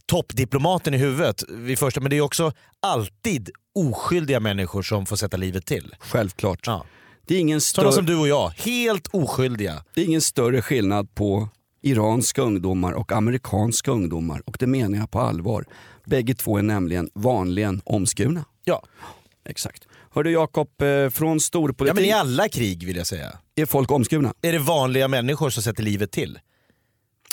[0.05, 5.37] toppdiplomaten i huvudet vid första, men det är också alltid oskyldiga människor som får sätta
[5.37, 5.95] livet till.
[5.99, 6.59] Självklart.
[6.67, 6.85] Ja.
[7.27, 9.83] Det, är ingen Sådana större, som du och jag, helt oskyldiga.
[9.93, 11.49] det är ingen större skillnad på
[11.81, 14.41] iranska ungdomar och amerikanska ungdomar.
[14.45, 15.65] Och det menar jag på allvar.
[16.05, 18.45] Bägge två är nämligen vanligen omskurna.
[18.63, 18.83] Ja.
[19.45, 19.87] Exakt.
[20.11, 23.31] Hördu Jakob, eh, från ja, storpolitik men i alla krig vill jag säga.
[23.55, 24.33] är folk omskurna.
[24.41, 26.39] Är det vanliga människor som sätter livet till?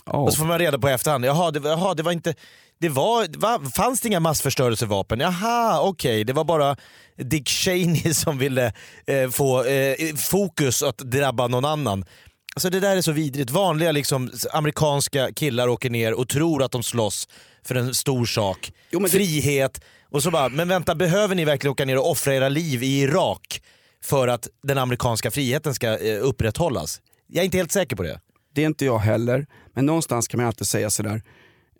[0.07, 0.13] Ja.
[0.13, 2.35] Och så får man reda på i efterhand, jaha det, jaha, det var inte
[2.81, 5.21] det var, va, fanns det inga massförstörelsevapen?
[5.21, 6.77] Jaha, okej, det var bara
[7.17, 8.73] Dick Cheney som ville
[9.07, 12.05] eh, få eh, fokus att drabba någon annan.
[12.55, 13.51] Alltså det där är så vidrigt.
[13.51, 17.29] Vanliga liksom, amerikanska killar åker ner och tror att de slåss
[17.65, 18.73] för en stor sak.
[18.91, 19.81] Jo, det- Frihet.
[20.11, 23.01] Och så bara, men vänta, behöver ni verkligen åka ner och offra era liv i
[23.01, 23.63] Irak
[24.05, 27.01] för att den amerikanska friheten ska eh, upprätthållas?
[27.27, 28.21] Jag är inte helt säker på det.
[28.55, 31.23] Det är inte jag heller, men någonstans kan man alltid säga sådär,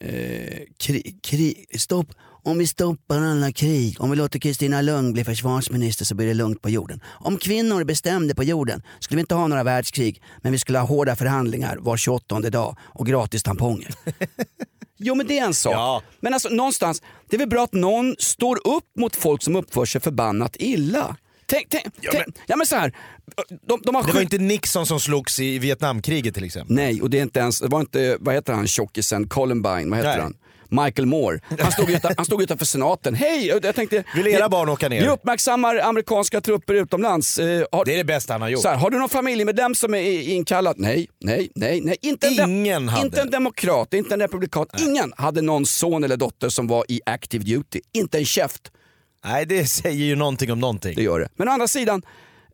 [0.01, 2.07] eh, krig, krig, stopp.
[2.43, 6.35] Om vi stoppar alla krig, om vi låter Kristina Lugn bli försvarsminister så blir det
[6.35, 7.01] lugnt på jorden.
[7.07, 10.87] Om kvinnor bestämde på jorden skulle vi inte ha några världskrig, men vi skulle ha
[10.87, 13.95] hårda förhandlingar var 28 dag och gratis tamponger.
[15.03, 15.73] Jo men det är en sak.
[15.75, 16.03] Ja.
[16.21, 19.85] Men alltså någonstans, det är väl bra att någon står upp mot folk som uppför
[19.85, 21.17] sig förbannat illa.
[21.51, 22.93] Tänk, tänk, ja, men- tänk, ja men så här.
[23.69, 26.77] De, de har Det var inte Nixon som slogs i Vietnamkriget till exempel.
[26.77, 29.99] Nej, och det är inte ens, det var inte, vad heter han tjockisen, Columbine, vad
[29.99, 30.21] heter Nej.
[30.21, 30.35] han?
[30.85, 31.41] Michael Moore.
[31.61, 33.15] Han stod, utan, han stod utanför senaten.
[33.15, 33.47] Hej!
[33.63, 35.01] Jag tänkte, Vill era barn åka ner?
[35.03, 37.39] Vi uppmärksammar amerikanska trupper utomlands.
[37.39, 38.63] Eh, har, Det är det bästa han har gjort.
[38.63, 40.75] så här, har du någon familjemedlem som är inkallad?
[40.79, 41.81] Nej, nej, nej.
[41.81, 41.97] nej.
[42.03, 43.07] Inte en, Ingen hade.
[43.07, 44.67] inte en demokrat, inte en republikan.
[44.79, 47.81] Ingen hade någon son eller dotter som var i active duty.
[47.93, 48.71] Inte en käft.
[49.25, 50.95] Nej, det säger ju någonting om någonting.
[50.97, 51.29] Det gör det.
[51.37, 52.03] Men å andra sidan,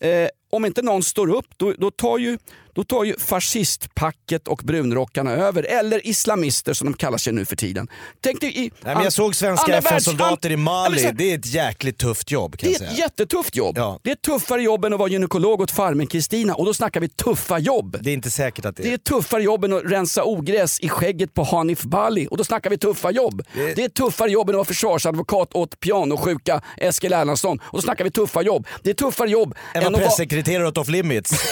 [0.01, 2.39] eh, om inte någon står upp då, då, tar ju,
[2.77, 5.63] då tar ju fascistpacket och brunrockarna över.
[5.63, 7.89] Eller islamister som de kallar sig nu för tiden.
[8.21, 10.99] Tänk dig i Nej, men jag såg svenska FN-soldater i Ja, Mali.
[10.99, 12.93] så här, Det är ett jäkligt tufft jobb kan det är ett säga.
[13.05, 13.79] jättetufft jobb.
[13.79, 14.01] Ja.
[14.03, 17.01] Det är ett tuffare jobb än att vara gynekolog åt farmen Kristina och då snackar
[17.01, 17.97] vi tuffa jobb.
[18.01, 18.93] Det är inte säkert att det Det är.
[18.93, 22.71] är tuffare jobb än att rensa ogräs i skägget på Hanif Bali och då snackar
[22.71, 23.43] vi tuffa jobb.
[23.55, 28.05] Det är tuffare jobb än att vara försvarsadvokat åt pianosjuka Eskil Erlandsson och då snackar
[28.05, 28.67] vi tuffa jobb.
[28.83, 31.31] Det är tuffare jobb Än än att vara pressekreterare åt Off Limits.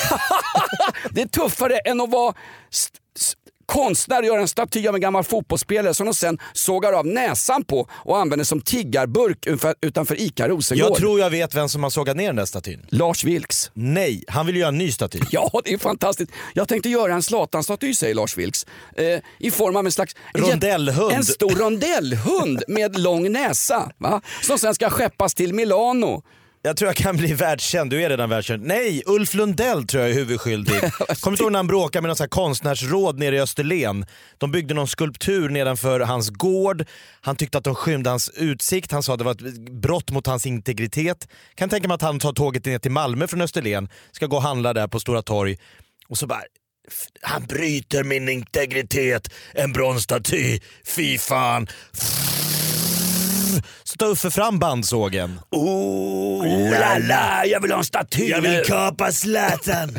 [1.15, 2.35] det är tuffare än att vara
[3.67, 7.65] konstnär och göra en staty av en gammal fotbollsspelare som de sen sågar av näsan
[7.65, 9.47] på och använder som tiggarburk
[9.81, 10.91] utanför ICA Rosengård.
[10.91, 12.87] Jag tror jag vet vem som har sågat ner den där statyn.
[12.89, 13.71] Lars Vilks.
[13.75, 15.21] Nej, han vill göra en ny staty.
[15.31, 16.33] Ja, det är fantastiskt.
[16.55, 18.67] Jag tänkte göra en Zlatan-staty, säger Lars Vilks.
[18.97, 20.17] Eh, I form av en slags...
[20.35, 21.13] Rondellhund.
[21.13, 23.93] En stor rondellhund med lång näsa.
[23.99, 24.21] Va?
[24.43, 26.23] Som sen ska skeppas till Milano.
[26.67, 28.63] Jag tror jag kan bli världskänd, du är redan världskänd.
[28.67, 30.75] Nej, Ulf Lundell tror jag är huvudskyldig.
[31.21, 34.07] Kommer du ihåg när han bråkade med någon här konstnärsråd nere i Österlen?
[34.39, 36.85] De byggde någon skulptur nedanför hans gård.
[37.21, 38.93] Han tyckte att de skymde hans utsikt.
[38.93, 41.29] Han sa att det var ett brott mot hans integritet.
[41.55, 44.43] Kan tänka mig att han tar tåget ner till Malmö från Österlen, ska gå och
[44.43, 45.59] handla där på Stora torg
[46.09, 46.43] och så bara
[46.89, 51.67] "F- han bryter min integritet, en bronsstaty, fy fan.
[51.93, 52.34] Så
[53.99, 55.41] tar Uffe fram bandsågen.
[55.51, 56.47] Oh,
[56.81, 58.25] la, la, jag vill ha en staty.
[58.29, 59.89] Jag vill kapa Zlatan.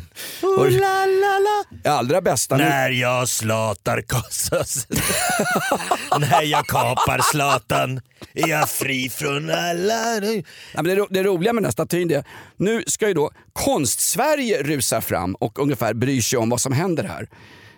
[0.58, 1.64] Och- la, la, la.
[1.84, 2.64] Det allra bästa nu.
[2.64, 4.88] När jag slatar Kossos.
[6.20, 8.02] När jag kapar Zlatan
[8.34, 10.16] är jag fri från alla...
[10.16, 10.42] Ja,
[10.74, 12.24] men det, ro- det roliga med den här statyn är,
[12.58, 17.04] nu ska ju då konst-Sverige rusa fram och ungefär bry sig om vad som händer
[17.04, 17.28] här.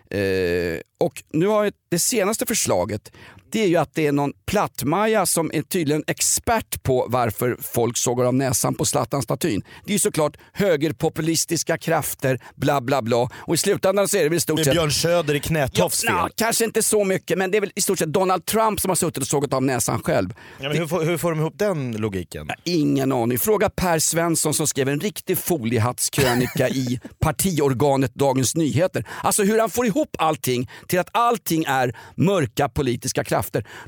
[0.09, 3.11] Eh, och nu har jag, det senaste förslaget
[3.51, 7.97] det är ju att det är någon plattmaja som är tydligen expert på varför folk
[7.97, 9.63] sågar av näsan på Zlatan-statyn.
[9.85, 13.29] Det är ju såklart högerpopulistiska krafter, bla bla bla.
[13.35, 16.13] Och i slutändan så är det väl i stort sett Björn Söder i knätofs fel.
[16.13, 18.89] Ja, kanske inte så mycket, men det är väl i stort sett Donald Trump som
[18.89, 20.33] har suttit och sågat av näsan själv.
[20.59, 22.49] Ja, men hur, får, hur får de ihop den logiken?
[22.63, 23.39] Ingen aning.
[23.39, 29.05] Fråga Per Svensson som skrev en riktig foliehattskrönika i partiorganet Dagens Nyheter.
[29.23, 33.36] Alltså hur han får ihop allting till att allting är mörka politiska krafter.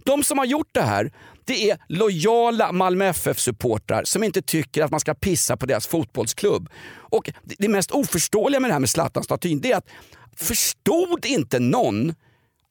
[0.05, 1.11] De som har gjort det här,
[1.45, 6.69] det är lojala Malmö FF-supportrar som inte tycker att man ska pissa på deras fotbollsklubb.
[6.95, 9.87] Och det- mest oförståeliga med det här med Zlatan-statyn, det är att
[10.35, 12.09] förstod inte någon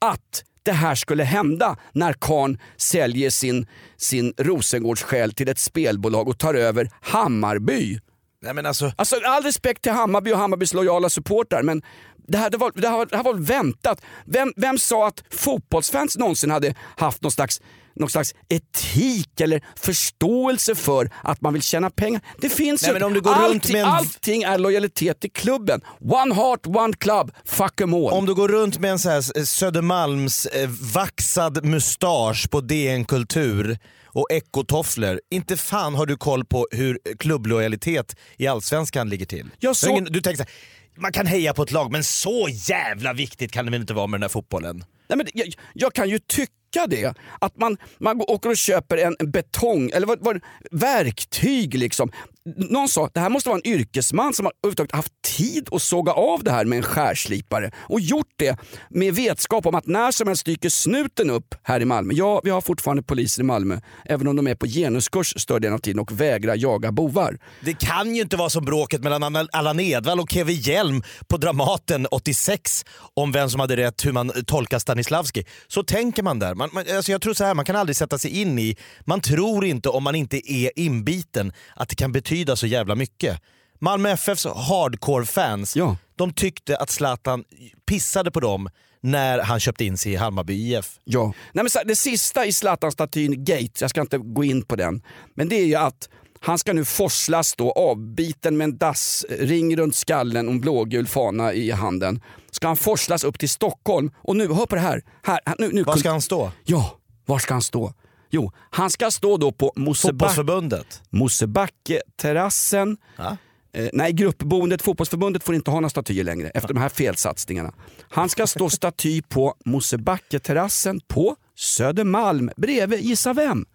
[0.01, 6.38] att det här skulle hända när Karn säljer sin, sin Rosengårdssjäl till ett spelbolag och
[6.38, 7.99] tar över Hammarby.
[8.43, 11.83] Nej, men alltså, Alltså all respekt till Hammarby och Hammarbys lojala supportrar men
[12.29, 14.01] det här, det var, det här, det här var väntat.
[14.27, 17.61] Vem, vem sa att fotbollsfans någonsin hade haft någon slags,
[17.97, 22.21] någon slags etik eller förståelse för att man vill tjäna pengar?
[22.41, 25.33] Det finns Nej, ju, om du går allting, runt med en- allting är lojalitet till
[25.33, 25.81] klubben.
[26.01, 28.05] One heart, one club, fuck em all.
[28.12, 33.79] om du går runt med en så här Södermalms eh, vaxad mustasch på DN Kultur
[34.07, 39.47] och ekotofflor, inte fan har du koll på hur klubblojalitet i Allsvenskan ligger till.
[39.59, 40.53] Jag ingen- Du tänker så här,
[41.01, 44.07] man kan heja på ett lag men så jävla viktigt kan det väl inte vara
[44.07, 44.85] med den här fotbollen?
[45.09, 47.15] Nej, men jag, jag kan ju tycka det.
[47.41, 52.11] Att man, man åker och köper en betong, eller vad, vad, verktyg liksom
[52.57, 55.83] någon sa att det här måste vara en yrkesman som har överhuvudtaget haft tid att
[55.83, 58.57] såga av det här med en skärslipare och gjort det
[58.91, 62.15] med vetskap om att när som helst dyker snuten upp här i Malmö.
[62.17, 65.75] Ja, vi har fortfarande poliser i Malmö, även om de är på genuskurs större delen
[65.75, 67.39] av tiden och vägrar jaga bovar.
[67.65, 72.07] Det kan ju inte vara som bråket mellan Allan Edwall och Kevin Hjelm på Dramaten
[72.11, 72.85] 86
[73.15, 75.45] om vem som hade rätt hur man tolkar Stanislavski.
[75.69, 76.55] Så tänker man där.
[76.55, 79.21] Man, man, alltså jag tror så här, man kan aldrig sätta sig in i, man
[79.21, 83.40] tror inte om man inte är inbiten att det kan betyda så jävla mycket.
[83.81, 85.96] Malmö FFs hardcore-fans, Ja.
[86.16, 87.44] de tyckte att Zlatan
[87.87, 88.68] pissade på dem
[89.01, 90.98] när han köpte in sig i Hammarby IF.
[91.05, 91.33] Ja.
[91.53, 95.03] Nej, men det sista i Zlatan-statyn Gate, jag ska inte gå in på den,
[95.35, 96.09] men det är ju att
[96.40, 101.53] han ska nu forslas då avbiten med en dassring runt skallen och en blågul fana
[101.53, 102.20] i handen.
[102.51, 105.03] Ska han forslas upp till Stockholm och nu, hör på det här.
[105.22, 106.53] här nu, nu, Var ska han stå?
[106.64, 107.92] Ja, var ska han stå?
[108.31, 111.03] Jo, han ska stå då på Moseback, Fotbollsförbundet?
[111.11, 112.97] Mosebacke-terrassen.
[113.17, 113.37] Ja.
[113.73, 117.73] Eh, nej, gruppboendet, fotbollsförbundet får inte ha några statyer längre efter de här felsatsningarna.
[118.09, 123.67] Han ska stå staty på Mosebacke-terrassen på Södermalm bredvid, gissa vem?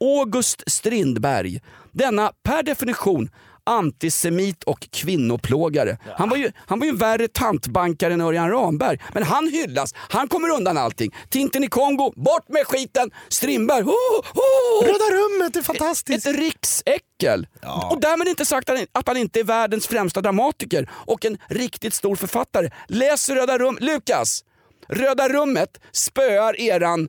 [0.00, 1.60] August Strindberg.
[1.92, 3.30] Denna per definition
[3.64, 5.96] antisemit och kvinnoplågare.
[6.16, 8.98] Han, var ju, han var ju värre tantbankare än Örjan Ramberg.
[9.12, 11.14] Men han hyllas, han kommer undan allting.
[11.28, 13.10] Tintin i Kongo, bort med skiten!
[13.28, 13.90] Strindberg, oh,
[14.34, 14.84] oh.
[14.86, 16.26] Röda rummet är fantastiskt!
[16.26, 17.46] Ett riksäckel!
[17.90, 22.16] Och därmed inte sagt att han- inte är världens främsta dramatiker och en riktigt stor
[22.16, 22.70] författare.
[22.88, 23.78] Läs Röda rum...
[23.80, 24.44] Lukas!
[24.88, 27.08] Röda rummet spöar eran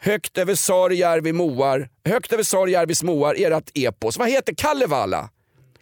[0.00, 4.18] Högt över Sorjarvi moar, högt över Sorjarvis moar, ert epos.
[4.18, 5.28] Vad heter Kalevala?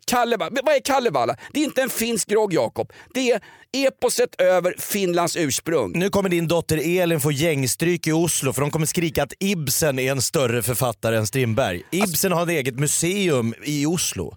[0.06, 0.50] Kalevala.
[0.64, 1.36] Vad är Kalevala?
[1.52, 2.92] Det är inte en finsk grogg Jakob.
[3.14, 3.40] Det är
[3.72, 5.92] eposet över Finlands ursprung.
[5.94, 9.98] Nu kommer din dotter Elin få gängstryk i Oslo för de kommer skrika att Ibsen
[9.98, 11.82] är en större författare än Strindberg.
[11.90, 14.36] Ibsen har ett eget museum i Oslo.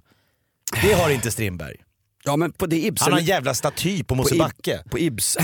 [0.82, 1.76] Det har inte Strindberg.
[2.24, 3.04] Ja men på det Ibsen...
[3.04, 4.82] Han har en jävla staty på på, Mosebacke.
[4.86, 5.38] Ib- på, Ibs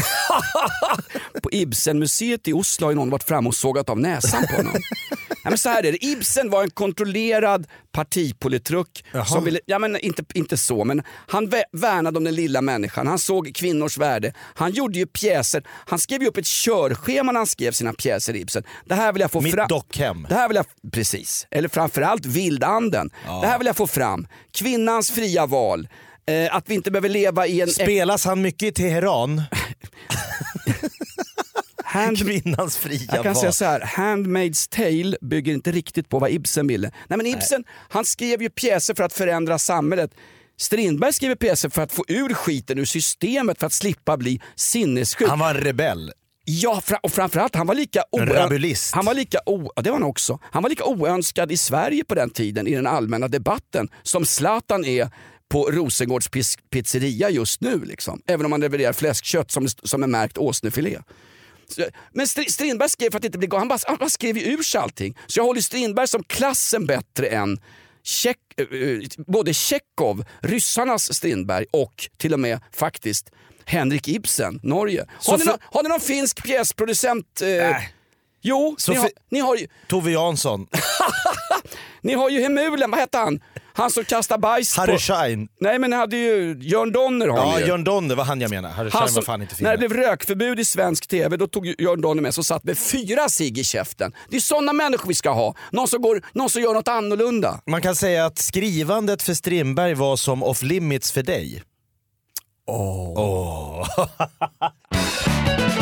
[1.43, 4.73] på Ibsenmuseet i Oslo har ju någon varit framme och sågat av näsan på honom.
[5.43, 6.06] Men så här är det.
[6.06, 9.06] Ibsen var en kontrollerad partipolitruk.
[9.27, 13.08] Som ville, ja, men inte, inte så, men han vä- värnade om den lilla människan.
[13.08, 14.34] Han såg kvinnors värde.
[14.56, 15.63] Han gjorde ju pjäser.
[15.67, 18.63] Han skrev ju upp ett körschema när han skrev sina pjäser Ibsen.
[18.86, 19.67] Det här vill jag få Mitt fram.
[19.67, 20.25] dockhem.
[20.30, 21.47] Det här vill jag, precis.
[21.51, 23.10] Eller framförallt Vildanden.
[23.41, 24.27] Det här vill jag få fram.
[24.54, 25.88] Kvinnans fria val.
[26.25, 27.67] Eh, att vi inte behöver leva i en...
[27.67, 29.41] Spelas han mycket i Teheran?
[31.91, 33.41] hand, Kvinnans fria Jag kan val.
[33.41, 36.91] säga så här, Handmaid's Tale bygger inte riktigt på vad Ibsen ville.
[37.08, 40.12] Nej men Ibsen, han skrev ju pjäser för att förändra samhället.
[40.60, 45.30] Strindberg skriver pjäser för att få ur skiten ur systemet för att slippa bli sinnessjuk.
[45.30, 46.12] Han var en rebell.
[46.45, 48.93] Ja, och framförallt han var lika rabulist.
[48.95, 50.39] Han var lika o- ja, det var han också.
[50.43, 54.86] Han var lika oönskad i Sverige på den tiden i den allmänna debatten som Zlatan
[54.86, 55.10] är
[55.49, 56.30] på Rosengårds
[56.71, 57.82] pizzeria just nu.
[57.86, 58.21] Liksom.
[58.27, 60.97] Även om han levererar fläskkött som, som är märkt åsnefilé.
[62.13, 63.62] Men Str- Strindberg skrev för att inte bli galen.
[63.62, 65.17] Han bara, han bara skrev ju ur sig allting.
[65.27, 67.60] Så jag håller Strindberg som klassen bättre än
[68.03, 73.29] Tjeck, eh, eh, både Tjechov, ryssarnas Strindberg och till och med faktiskt
[73.65, 75.05] Henrik Ibsen, Norge.
[75.10, 77.41] Har, ni, någon, har ni någon finsk pjäsproducent?
[77.41, 77.77] Eh.
[78.41, 80.67] Jo, Så ni har, ni, har ju, Tove Jansson.
[82.01, 83.39] ni har ju Hemulen, vad hette han?
[83.73, 84.99] Han som kastar bajs Harry på...
[84.99, 85.47] Schein.
[85.60, 87.65] Nej men hade ju Jörn Donner har Ja, ju.
[87.65, 88.69] Jörn Donner var han jag menar.
[88.69, 89.63] Harry Han Schein var som, fan inte fin.
[89.63, 92.63] när det blev rökförbud i svensk tv då tog Jörn Donner med sig och satt
[92.63, 94.13] med fyra cigg i käften.
[94.29, 95.55] Det är sådana människor vi ska ha.
[95.71, 97.62] Någon som, går, någon som gör något annorlunda.
[97.67, 101.63] Man kan säga att skrivandet för Strindberg var som off limits för dig.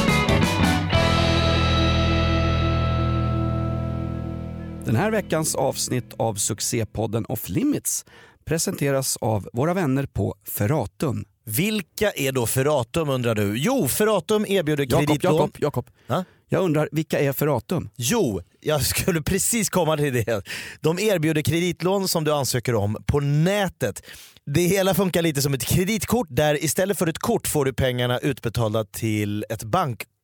[4.85, 8.05] Den här veckans avsnitt av succépodden Off Limits
[8.45, 11.25] presenteras av våra vänner på Ferratum.
[11.45, 13.57] Vilka är då Ferratum undrar du?
[13.57, 15.35] Jo, Ferratum erbjuder Jakob, kreditlån.
[15.35, 15.89] Jakob, Jakob.
[16.07, 16.23] Ja?
[16.49, 17.89] Jag undrar, vilka är Ferratum?
[17.95, 20.41] Jo, jag skulle precis komma till det.
[20.81, 24.03] De erbjuder kreditlån som du ansöker om på nätet.
[24.45, 28.19] Det hela funkar lite som ett kreditkort där istället för ett kort får du pengarna
[28.19, 30.18] utbetalda till ett bankkonto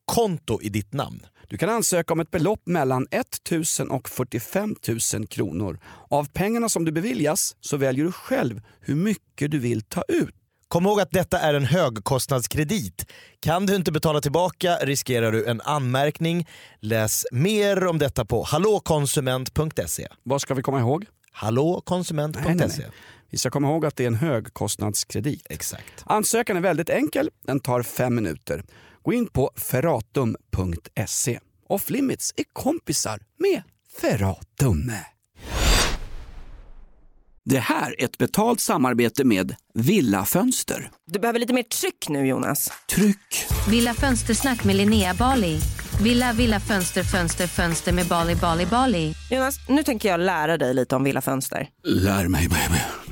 [0.60, 1.26] i ditt namn.
[1.48, 4.76] Du kan ansöka om ett belopp mellan 1 000 och 45
[5.14, 5.78] 000 kronor.
[6.10, 10.34] Av pengarna som du beviljas så väljer du själv hur mycket du vill ta ut.
[10.68, 13.06] Kom ihåg att detta är en högkostnadskredit.
[13.40, 16.48] Kan du inte betala tillbaka riskerar du en anmärkning.
[16.80, 20.08] Läs mer om detta på hallåkonsument.se.
[20.22, 21.06] Vad ska vi komma ihåg?
[21.32, 22.84] Hallåkonsument.se.
[23.30, 25.46] Vi ska komma ihåg att det är en högkostnadskredit.
[25.50, 26.04] Exakt.
[26.04, 28.64] Ansökan är väldigt enkel, den tar fem minuter.
[29.06, 31.38] Gå in på ferratum.se.
[31.68, 33.62] Off Limits är kompisar med
[34.00, 34.92] Ferratum.
[37.44, 40.90] Det här är ett betalt samarbete med Villa Fönster.
[41.06, 42.72] Du behöver lite mer tryck nu Jonas.
[42.88, 43.46] Tryck!
[43.70, 45.58] Villa Fönstersnack med Linnea Bali.
[46.02, 49.14] Villa, villa, fönster, fönster, fönster med Bali, Bali, Bali.
[49.30, 51.68] Jonas, nu tänker jag lära dig lite om Villa Fönster.
[51.84, 52.80] Lär mig baby.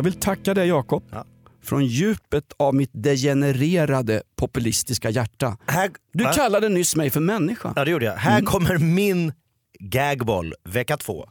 [0.00, 1.02] Jag vill tacka dig Jakob.
[1.64, 5.48] Från djupet av mitt degenererade populistiska hjärta.
[5.66, 6.32] Här, Du Va?
[6.32, 7.72] kallade nyss mig för människa.
[7.76, 8.16] Ja det gjorde jag.
[8.28, 9.32] Här kommer min
[9.78, 11.28] gagboll vecka två.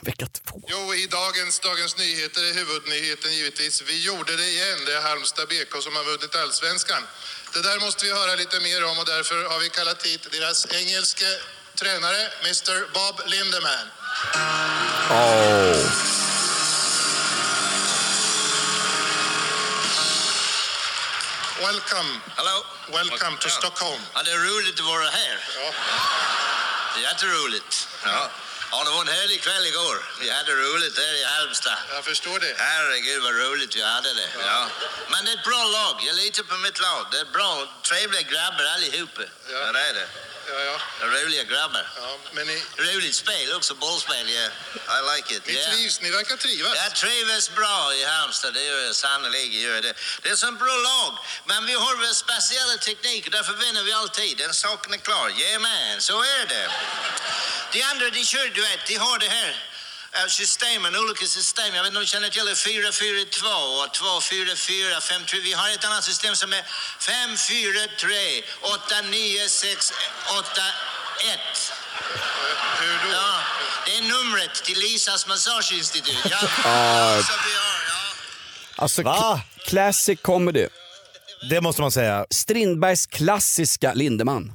[0.00, 0.58] Vecka två.
[0.74, 4.78] Jo, i dagens Dagens Nyheter är huvudnyheten givetvis Vi gjorde det igen.
[4.86, 7.02] Det är Halmstad BK som har vunnit allsvenskan.
[7.54, 10.58] Det där måste vi höra lite mer om och därför har vi kallat hit deras
[10.80, 11.28] engelske
[11.80, 13.86] tränare, Mr Bob Lindeman.
[21.68, 22.10] Welcome.
[22.38, 22.56] Hallå?
[22.98, 24.02] Welcome to Stockholm.
[24.14, 25.38] Ja, det är roligt att vara här.
[25.58, 25.68] Ja.
[26.92, 27.88] Det är jätteroligt.
[28.04, 28.30] Ja.
[28.72, 29.96] Ja, det var en härlig kväll igår.
[30.20, 31.78] Vi hade roligt där i Halmstad.
[31.94, 32.54] Jag förstår det.
[32.58, 34.28] Herregud vad roligt vi hade det.
[34.46, 34.66] Ja.
[35.10, 35.94] Men det är ett bra lag.
[36.08, 37.06] Jag litar på mitt lag.
[37.12, 37.52] Det är bra,
[37.88, 39.22] trevliga grabbar allihopa.
[39.22, 39.58] Ja.
[39.66, 39.72] Ja.
[39.72, 40.08] det är det.
[40.48, 41.86] Ja, roliga grabbar.
[41.96, 44.28] ja men ni, Roligt spel också, bollspel.
[44.28, 44.52] Yeah.
[44.88, 45.46] I like it.
[45.46, 45.72] ni yeah.
[45.72, 46.76] trivs, ni verkar trivas.
[46.76, 49.60] Jag trivs bra i Halmstad, det gör jag sannerligen.
[49.60, 49.94] Gör det.
[50.22, 54.38] det är en bra lag, men vi har väl speciella tekniker, därför vinner vi alltid.
[54.38, 55.28] Den saken är klar.
[55.28, 56.70] Jajamän, så är det.
[57.72, 59.71] De andra, de kör, du vet, de har det här
[60.28, 61.74] systemen, olika system.
[61.74, 63.44] Jag vet inte om du känner till det, 4-4-2
[63.82, 65.40] och 2-4-4, 5-3.
[65.42, 66.62] Vi har ett annat system som är
[67.00, 69.92] 5-4-3, 8-9-6,
[70.28, 71.72] 8-1.
[72.80, 73.12] Hur då?
[73.12, 73.40] Ja,
[73.86, 76.16] det är numret till Lisas massageinstitut.
[76.30, 76.38] Ja.
[76.38, 78.14] Så vi har, ja.
[78.76, 79.40] Alltså, Va?
[79.64, 80.66] classic comedy.
[81.50, 82.26] Det måste man säga.
[82.30, 84.52] Strindbergs klassiska Lindeman.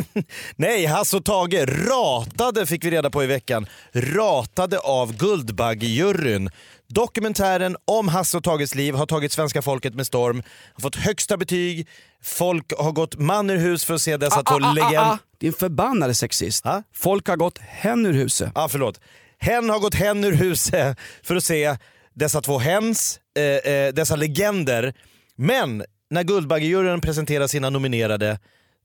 [0.56, 6.50] Nej, Hasse och Tage ratade, fick vi reda på i veckan, ratade av Guldbaggejuryn.
[6.88, 10.42] Dokumentären om Hasse och Tages liv har tagit svenska folket med storm,
[10.74, 11.88] har fått högsta betyg,
[12.22, 15.18] folk har gått man ur hus för att se dessa två legender.
[15.40, 16.66] Din förbannade sexist.
[16.66, 16.82] Ah?
[16.94, 18.52] Folk har gått hen ur huset.
[18.54, 19.00] Ja, förlåt.
[19.38, 21.76] Hen har gått hen ur huset för att se
[22.14, 24.94] dessa två hens, eh, eh, dessa legender.
[25.36, 28.38] Men när Guldbaggejuryn presenterar sina nominerade,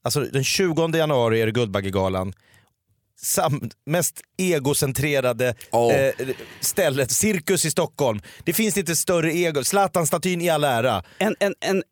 [0.03, 2.33] alltså den 20 januari är det Guldbaggegalan,
[3.21, 5.91] sam, mest egocentrerade Ja.
[5.91, 6.13] eh,
[6.59, 8.21] stället, Cirkus i Stockholm.
[8.43, 11.03] Det finns inte större ego, Zlatan-statyn i all ära.
[11.17, 11.83] En, en, en,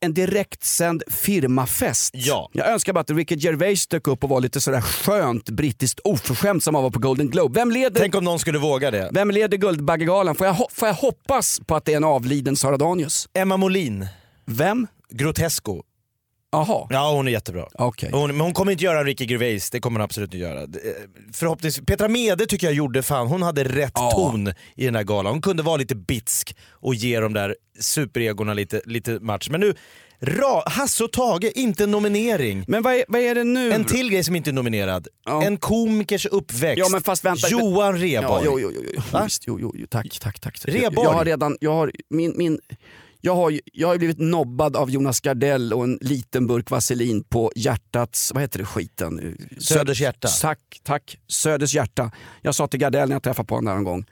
[0.00, 2.10] en direktsänd firmafest.
[2.14, 2.50] Ja.
[2.52, 6.64] Jag önskar bara att Ricky Gervais dök upp och var lite sådär skönt brittiskt oförskämt
[6.64, 7.60] som han var på Golden Globe.
[7.60, 9.10] Vem leder, Tänk om någon skulle våga det.
[9.12, 10.34] vem leder Guldbaggegalan?
[10.34, 13.28] Får jag, får jag hoppas på att det är en avliden Sara Danius?
[13.34, 14.06] Emma Molin,
[14.46, 14.86] Vem?
[15.10, 15.82] Grotesco.
[16.52, 16.86] Jaha.
[16.90, 17.66] Ja hon är jättebra.
[17.74, 18.10] Okej.
[18.12, 20.62] Hon, men hon kommer inte göra en Ricky Gervais, det kommer hon absolut inte göra.
[20.62, 20.68] Eh,
[21.32, 24.10] Förhoppningsvis, Petra Mede tycker jag gjorde fan, hon hade rätt Ja.
[24.10, 25.32] ton i den här galan.
[25.32, 29.48] Hon kunde vara lite bitsk och ge de där superegorna lite, lite match.
[29.50, 29.74] Men nu,
[30.20, 32.64] ra, Hasse och Tage, inte nominering.
[32.68, 33.72] Men vad är, vad är det nu?
[33.72, 35.08] En till grej som inte är nominerad.
[35.24, 35.42] Ja.
[35.42, 36.78] En komikers uppväxt.
[36.78, 37.48] Ja men fast vänta.
[37.48, 38.42] Johan Ja, Rheborg.
[38.44, 39.02] jo, jo, jo, jo.
[39.12, 39.24] Va?
[39.24, 39.86] Visst, jo, jo, jo.
[39.90, 40.64] Tack, tack, tack.
[40.64, 41.04] Rheborg?
[41.06, 42.58] Jag har redan, jag har, min, min,
[43.24, 47.52] jag har, jag har blivit nobbad av Jonas Gardell och en liten burk vaselin på
[47.56, 49.36] hjärtats, vad heter det skiten?
[49.58, 50.28] Söders hjärta.
[50.28, 51.18] Tack, tack.
[51.28, 52.10] Söders hjärta.
[52.42, 54.04] Jag sa till Gardell när jag träffade på honom där en gång.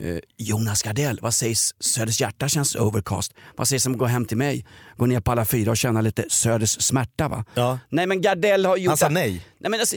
[0.00, 1.74] Eh, Jonas Gardell, vad sägs?
[1.80, 3.34] Söders hjärta känns overcast.
[3.56, 6.00] Vad sägs om att gå hem till mig, gå ner på alla fyra och känna
[6.00, 7.44] lite Söders smärta va?
[7.54, 7.78] Ja.
[7.88, 8.88] Nej men Gardell har gjort...
[8.90, 9.46] Han sa nej.
[9.58, 9.96] Nej, men alltså,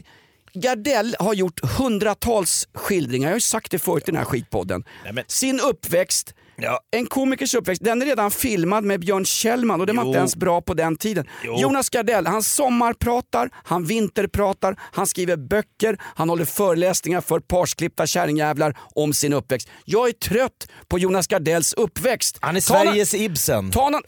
[0.54, 4.84] Gardell har gjort hundratals skildringar, jag har ju sagt det förut i den här skitpodden.
[5.04, 6.80] Nej, men- Sin uppväxt, Ja.
[6.92, 10.08] en komikers uppväxt, den är redan filmad med Björn Kjellman och var Jo.
[10.08, 11.26] inte ens bra på den tiden.
[11.44, 11.56] Jo.
[11.60, 18.78] Jonas Gardell, han sommarpratar, han vinterpratar, han skriver böcker, han håller föreläsningar för parsklippta kärringjävlar
[18.96, 19.70] om sin uppväxt.
[19.86, 22.38] Jag är trött på Jonas Gardells uppväxt.
[22.42, 23.72] Han är Ta Sveriges Ibsen.
[23.72, 24.02] Ta någon,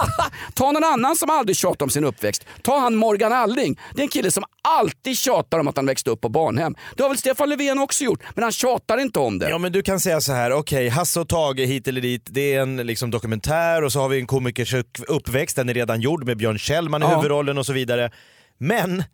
[0.54, 2.44] ta någon annan som aldrig tjatar om sin uppväxt.
[2.62, 3.78] Ta han Morgan Alling.
[3.94, 6.74] Det är en kille som alltid tjatar om att han växte upp på barnhem.
[6.96, 9.50] Det har väl Stefan Löfven också gjort, men han tjatar inte om det.
[9.50, 12.54] Ja men du kan säga så här, okej Hasse och Tage hit eller dit, det
[12.54, 16.00] är en liksom, dokumentär och så har vi en komikers upp- uppväxt, den är redan
[16.00, 17.16] gjord med Björn Kjellman i Ja.
[17.16, 18.10] huvudrollen och så vidare.
[18.58, 19.04] Men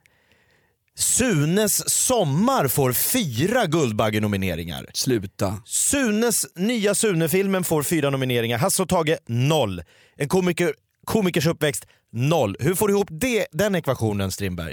[0.99, 4.87] Sunes sommar får fyra Guldbaggenomineringar.
[4.95, 5.59] Sluta.
[5.65, 9.83] Sunes nya Sune-filmen får fyra nomineringar, Hasse och Tage noll.
[10.17, 10.75] En komiker,
[11.05, 12.57] komikers uppväxt noll.
[12.61, 14.73] Hur får du ihop det, den ekvationen Strindberg?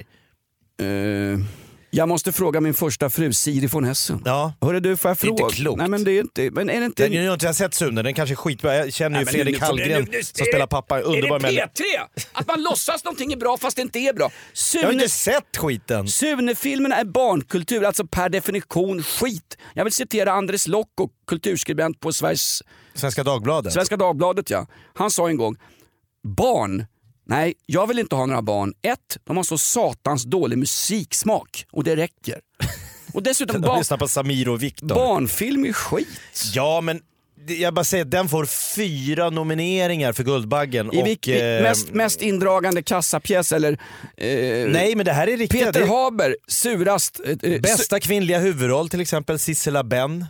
[0.82, 1.40] Eh,
[1.96, 4.22] jag måste fråga min första fru Siri von Hessen.
[4.26, 4.54] Ja.
[4.62, 5.54] Hörru du, får jag Det är inte fråga?
[5.56, 5.78] klokt.
[5.78, 6.52] Nej men det är inte...
[6.52, 7.04] Men är det inte...
[7.04, 8.76] Den, jag har inte sett Sune, den kanske är skitbra.
[8.76, 11.46] Jag känner ju Nej, Fredrik nu- Hallgren nu- nu- som spelar pappa, underbar Är det
[11.46, 11.66] människa.
[11.66, 12.22] P3?
[12.34, 14.24] Att man låtsas någonting är bra fast det inte är bra.
[14.74, 16.08] Jag har Sune, inte sett skiten.
[16.08, 19.58] Sune-filmerna är barnkultur, alltså per definition skit.
[19.74, 22.62] Jag vill citera Andres Lokko, kulturskribent på Sveriges
[22.94, 23.74] Svenska Dagbladet.
[23.74, 24.68] Svenska Dagbladet ja.
[24.94, 25.56] Han sa en gång,
[26.38, 26.86] barn,
[27.26, 28.74] nej jag vill inte ha några barn.
[28.82, 32.40] Ett, de har så satans dålig musiksmak och det räcker.
[33.14, 34.88] Och dessutom, barn, på Samir och Viktor.
[34.88, 36.08] barnfilm är skit.
[36.54, 37.02] Ja men
[37.48, 38.46] jag bara säger, den får
[38.76, 40.94] fyra nomineringar för Guldbaggen.
[40.94, 43.72] I och, vilk, eh, mest, mest indragande kassapjäs eller...
[44.18, 45.66] Eh, Nej men det här är riktiga.
[45.66, 47.22] Peter det Haber, surast.
[47.26, 50.26] eh, eh, bästa kvinnliga huvudroll till exempel, Sissela Benn.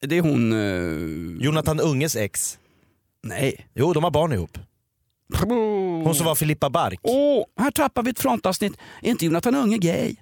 [0.00, 0.52] Det är hon...
[0.52, 2.58] Eh, Jonathan Unges ex.
[3.22, 3.66] nej.
[3.74, 4.58] Jo, de har barn ihop.
[6.04, 7.00] Hon som var Filippa Bark.
[7.02, 8.72] Åh, här tappar vi ett frontavsnitt.
[9.02, 10.16] Är inte Jonathan Unge gay?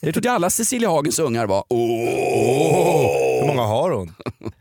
[0.00, 1.64] Det trodde alla Cecilia Hagens ungar var.
[3.40, 4.14] Hur många har hon?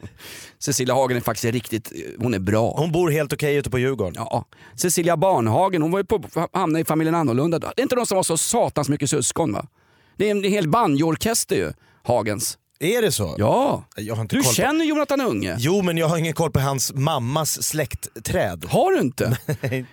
[0.59, 2.74] Cecilia Hagen är faktiskt riktigt, hon är bra.
[2.78, 4.14] Hon bor helt okej ute på Djurgården.
[4.18, 4.45] Ja.
[4.76, 7.59] Cecilia Barnhagen, hon var ju på, hamnade i familjen Annorlunda.
[7.59, 9.68] Det är inte de som var så satans mycket syskon va?
[10.18, 12.57] Det är en hel banjoorkester ju, Hagens.
[12.84, 13.36] Är det så?
[13.38, 15.55] Ja, Jag har inte du koll på- känner Jonathan Unge.
[15.59, 18.65] Jo men jag har ingen koll på hans mammas släktträd.
[18.69, 19.38] Har du inte?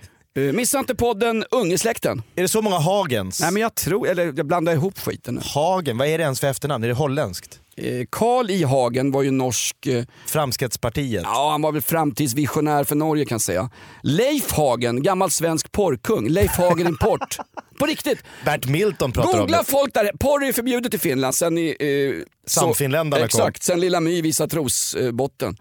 [0.47, 2.23] Eh, Missa inte podden Ungesläkten.
[2.37, 3.41] Är det så många Hagens?
[3.41, 5.41] Nej men jag tror, eller jag blandar ihop skiten nu.
[5.45, 6.85] Hagen, vad är det ens för efternamn?
[6.85, 7.61] Är det holländskt?
[7.77, 11.23] Eh, Karl I Hagen var ju norsk, eh, Framskrittspartiet?
[11.23, 13.71] ja han var väl framtidsvisionär för Norge kan jag säga.
[14.03, 16.29] Leif Hagen, gammal svensk porrkung.
[16.29, 17.39] Leif Hagen Import.
[17.79, 18.19] På riktigt.
[18.45, 21.77] Bert Milton pratar om Googla folk där, porr är förbjudet i Finland sen i...
[21.81, 23.25] Eh, Samfinländarna kom.
[23.25, 25.57] Exakt, sen Lilla My visar trosbotten.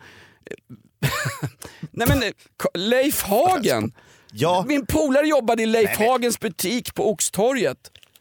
[1.91, 2.29] Nej men eh,
[2.73, 3.91] Leif Hagen.
[4.31, 7.77] Ja, Min polare jobbade i Leif Hagens butik på Oxtorget.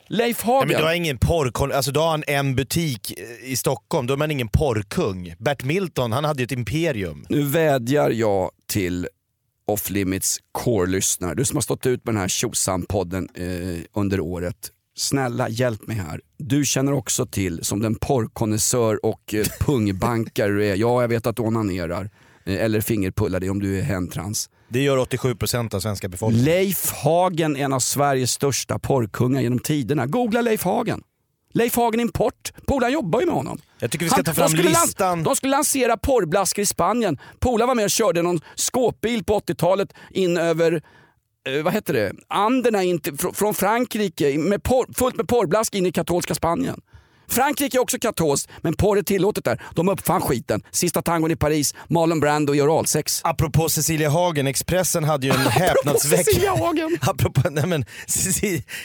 [0.08, 0.68] Leif Nej, Hagen.
[0.68, 1.72] men du har ingen porrkon...
[1.72, 5.34] Alltså du har en, en butik eh, i Stockholm, då är man ingen porrkung.
[5.38, 7.26] Bert Milton, han hade ju ett imperium.
[7.28, 9.08] Nu vädjar jag till
[9.66, 14.72] Off Limits core-lyssnare, du som har stått ut med den här tjosan-podden eh, under året.
[14.96, 16.20] Snälla hjälp mig här.
[16.38, 21.26] Du känner också till, som den porrkonnässör och eh, pungbankare du är, ja jag vet
[21.26, 22.10] att du onanerar,
[22.44, 24.50] eh, eller fingerpullar dig om du är hentrans.
[24.68, 26.44] Det gör 87% av svenska befolkningen.
[26.44, 30.06] Leif Hagen är en av Sveriges största porrkungar genom tiderna.
[30.06, 31.02] Googla Leif Hagen.
[31.52, 33.58] Leif Hagen Import, polaren jobbar ju med honom.
[33.78, 35.22] Jag tycker vi ska ta fram de listan.
[35.22, 37.18] de skulle lansera porrblaskor i Spanien.
[37.38, 40.82] Polaren var med och körde någon skåpbil på 80-talet in över
[41.48, 42.12] eh, vad heter det?
[42.28, 46.80] Anderna in till, fr- från Frankrike med porr, fullt med porrblask in i katolska Spanien.
[47.28, 49.62] Frankrike är också katolskt, men porr är tillåtet där.
[49.74, 50.62] De uppfann skiten.
[50.70, 53.20] Sista tangon i Paris, Marlon Brando gör oralsex.
[53.24, 56.48] Apropå Cecilia Hagen, Expressen hade ju en Cecilia häpnadsväckande...
[56.48, 56.98] Hagen.
[57.02, 57.84] Apropå, nej men,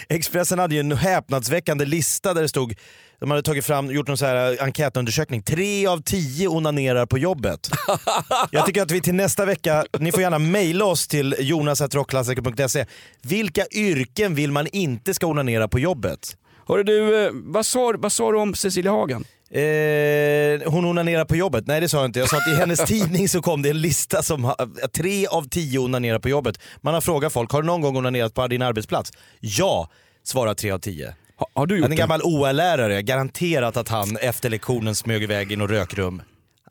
[0.10, 2.76] Expressen hade ju en häpnadsväckande lista där det stod
[3.22, 5.42] de hade tagit fram, gjort någon så här enkätundersökning.
[5.44, 7.70] Tre av tio onanerar på jobbet.
[8.52, 12.86] Jag tycker att vi till nästa vecka, ni får gärna mejla oss till jonas.rockklassiker.se.
[13.22, 16.36] Vilka yrken vill man inte ska onanera på jobbet?
[16.72, 19.26] Hörru du, eh, vad sa, vad sa du om Cecilia Hagen?
[19.50, 21.68] Eh, hon onanerar på jobbet?
[21.68, 22.20] Nej det sa jag inte.
[22.20, 24.54] Jag sa att i hennes tidning så kom det en lista som
[24.96, 26.60] tre av tio onanerar på jobbet.
[26.82, 29.12] Man har frågat folk, har du någon gång onanerat på din arbetsplats?
[29.40, 29.90] Ja,
[30.24, 31.16] svarar tre av tio.
[31.38, 31.96] Ha, har du gjort En det?
[31.98, 36.22] gammal OL-lärare, garanterat att han efter lektionen smög iväg i något rökrum.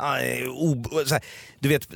[0.00, 1.24] Ah, eh, o- så här,
[1.58, 1.88] Du vet,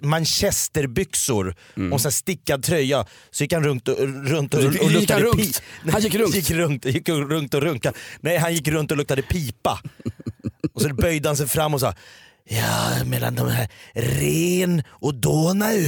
[0.00, 1.92] manchesterbyxor Mm.
[1.92, 3.06] och så stickad tröja.
[3.30, 5.40] Så gick han runt och, runt och, och luktade runt?
[5.40, 6.34] pi- Han gick runt?
[6.34, 7.98] gick runt, gick runt och runkade.
[8.20, 9.80] Nej, han gick runt och luktade pipa.
[10.72, 11.94] Och så böjde han sig fram och sa
[12.50, 15.82] Ja, mellan de här Ren och Donau,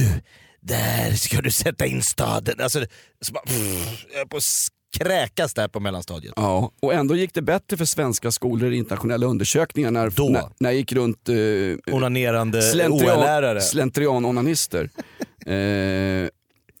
[0.61, 2.55] där ska du sätta in staden.
[2.61, 2.85] Alltså,
[3.21, 4.41] så bara, pff, jag är på
[4.97, 6.33] kräkas där på mellanstadiet.
[6.35, 10.29] Ja, och ändå gick det bättre för svenska skolor i internationella undersökningar när, Då?
[10.29, 11.35] när, när jag gick runt eh,
[11.95, 13.59] Onanerande slentrian, OL-lärare.
[13.61, 14.89] slentrian-onanister.
[15.45, 16.29] eh,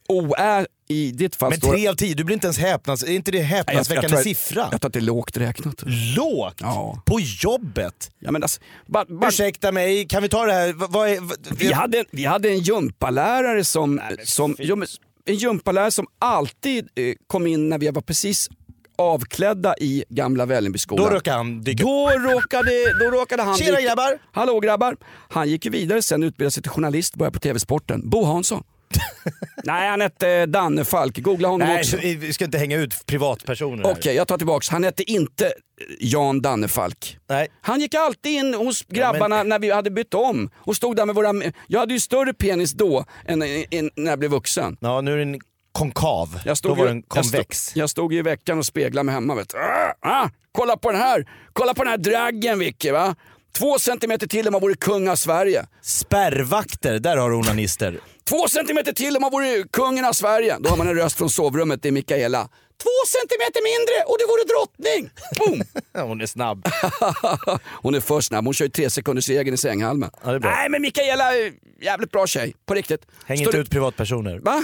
[0.07, 1.71] OÄ i ditt fall Men står...
[1.73, 3.03] tre av tio, du blir inte ens häpnads...
[3.03, 4.67] Är inte det Nej, jag- jag häpnadsväckande att- siffra?
[4.71, 5.83] Jag tror att det är lågt räknat.
[6.17, 6.55] Lågt?
[6.59, 7.01] Ja.
[7.05, 8.11] På jobbet?
[8.19, 10.73] Ja, men alltså, ba, ba, Ursäkta mig, kan vi ta det här?
[10.73, 14.87] Vad, är, vad, vi, hade, vi hade en gympalärare som, som ja, men
[15.25, 18.49] en gympalärare som alltid eh, kom in när vi var precis
[18.97, 21.05] avklädda i gamla Vällingbyskolan.
[21.05, 24.19] Då råkade han dyka Då råkade, då råkade han Tjena, grabbar!
[24.31, 24.97] Hallå grabbar!
[25.29, 28.09] Han gick ju vidare sen utbildade sig till journalist, började på TV-sporten.
[28.09, 28.63] Bo Hansson.
[29.63, 31.17] Nej, han hette Danne Falk.
[31.17, 31.97] Googla honom Nej, också.
[31.97, 33.91] vi ska inte hänga ut privatpersoner.
[33.91, 34.69] Okej, jag tar tillbaks.
[34.69, 35.53] Han hette inte
[35.99, 37.17] Jan Dannefalk.
[37.29, 37.47] Nej.
[37.61, 41.15] Han gick alltid in hos grabbarna när vi hade bytt om och stod där med
[41.15, 41.33] våra...
[41.67, 44.77] Jag hade ju större penis då än, än när jag blev vuxen.
[44.79, 45.39] Ja, nu är den
[45.71, 46.39] konkav.
[46.45, 47.75] Jag stod, Då var ju- den jag, stod, konvex.
[47.75, 49.35] jag stod i veckan och speglade mig hemma.
[49.35, 49.53] Vet.
[49.55, 51.25] Ah, ah, kolla på den här!
[51.53, 53.15] Kolla på den här draggen Vicky va!
[53.57, 55.65] Två centimeter till om man vore kung av Sverige.
[55.81, 57.99] Spärrvakter, där har du onanister.
[58.31, 60.57] Två centimeter till om man vore kungen av Sverige.
[60.59, 62.49] Då har man en röst från sovrummet, det är Mikaela.
[62.83, 65.09] Två centimeter mindre och du vore drottning!
[65.39, 65.63] Boom!
[66.09, 66.65] Hon är snabb.
[67.81, 70.09] Hon är för snabb, hon kör ju tre sekunders regeln i sänghalmen.
[70.23, 70.39] Ja.
[70.39, 72.55] Nej men Mikaela, är jävligt bra tjej.
[72.65, 73.05] På riktigt.
[73.25, 74.39] Häng Står inte ut privatpersoner.
[74.39, 74.63] Va?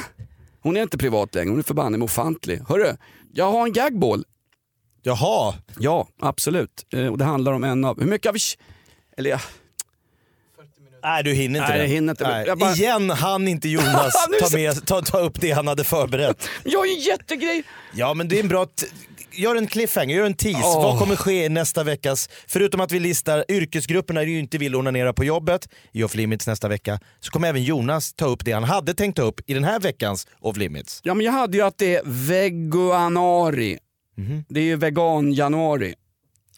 [0.61, 2.61] Hon är inte privat längre, hon är förbanne med ofantlig.
[2.69, 2.97] Hörru,
[3.33, 4.25] jag har en gagball.
[5.01, 5.53] Jaha.
[5.79, 6.85] Ja, absolut.
[6.93, 7.99] Eh, och det handlar om en av...
[7.99, 8.39] Hur mycket har vi...
[9.17, 9.39] Eller ja,
[11.03, 11.83] Nej du hinner inte Nej, det.
[11.83, 12.43] jag hinner inte.
[12.47, 16.49] Jag bara- Igen han inte Jonas ta, med, ta, ta upp det han hade förberett.
[16.63, 17.63] jag har ju en jättegrej.
[17.93, 18.67] Ja men det är en bra...
[19.31, 20.61] Gör en cliffhanger, gör en tease.
[20.63, 20.83] Åh.
[20.83, 22.29] Vad kommer ske i nästa veckas...
[22.47, 26.67] Förutom att vi listar yrkesgrupperna du inte vill onanera på jobbet i Off Limits nästa
[26.67, 29.63] vecka, så kommer även Jonas ta upp det han hade tänkt ta upp i den
[29.63, 30.99] här veckans Off Limits.
[31.03, 33.77] Ja men jag hade ju att det är veganuari.
[34.49, 35.93] Det är ju vegan-januari.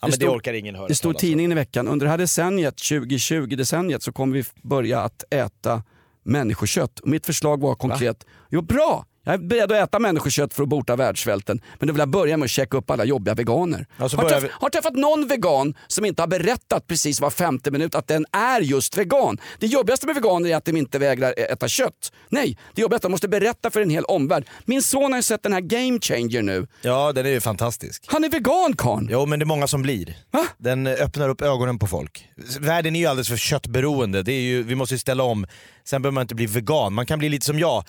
[0.02, 2.10] Ja, men det stod- orkar ingen höra Det stod i tidningen i veckan, under det
[2.10, 5.84] här decenniet, 2020-decenniet, så kommer vi börja att äta
[6.24, 7.00] människokött.
[7.00, 10.70] Och mitt förslag var konkret, jo bra, jag är beredd att äta människokött för att
[10.70, 11.62] bota världssvälten.
[11.80, 13.86] Men då vill jag börja med att checka upp alla jobbiga veganer.
[13.98, 17.30] Ja, så har, träff, vi- har träffat någon vegan som inte har berättat precis var
[17.30, 19.38] femte minut att den är just vegan.
[19.60, 22.12] Det jobbigaste med veganer är att de inte vägrar äta kött.
[22.30, 24.46] Nej, det jobbigaste är att de måste berätta för en hel omvärld.
[24.66, 26.68] Min son har ju sett den här Game Changer nu.
[26.82, 28.04] Ja den är ju fantastisk.
[28.08, 29.08] Han är vegan karln.
[29.12, 30.18] Jo men det är många som blir.
[30.32, 30.46] Va?
[30.58, 32.26] Den öppnar upp ögonen på folk.
[32.60, 35.46] Världen är ju alldeles för köttberoende, det är ju, vi måste ju ställa om.
[35.84, 37.84] Sen behöver man inte bli vegan, man kan bli lite som jag.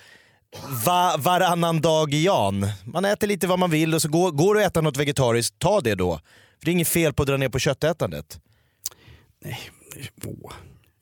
[0.85, 2.67] Va, varannan dag Jan.
[2.85, 5.59] Man äter lite vad man vill och så går, går det att äta något vegetariskt,
[5.59, 6.15] ta det då.
[6.59, 8.39] För det är inget fel på att dra ner på köttätandet.
[10.25, 10.51] Åh,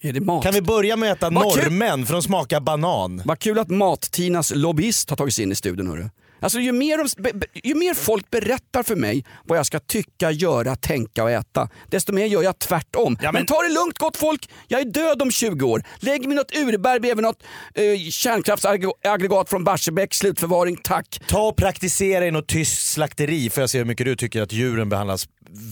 [0.01, 0.43] Är det mat?
[0.43, 1.63] Kan vi börja med att äta Vad kul!
[1.63, 3.21] norrmän för de smakar banan?
[3.25, 5.87] Vad kul att Mat-Tinas lobbyist har tagit sig in i studion.
[5.87, 6.09] Hörru.
[6.39, 10.75] Alltså, ju, mer de, ju mer folk berättar för mig vad jag ska tycka, göra,
[10.75, 13.17] tänka och äta, desto mer gör jag tvärtom.
[13.33, 13.45] men...
[13.45, 15.83] ta det lugnt gott folk, jag är död om 20 år.
[15.99, 21.21] Lägg mig något urberg bredvid något eh, kärnkraftsaggregat från Barsebäck, slutförvaring, tack.
[21.27, 24.51] Ta och praktisera i något tyst slakteri för att se hur mycket du tycker att
[24.51, 25.27] djuren behandlas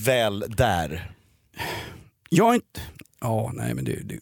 [0.06, 1.12] väl där.
[2.30, 2.80] Jag är inte...
[3.22, 3.96] Ja, nej men det...
[4.04, 4.16] det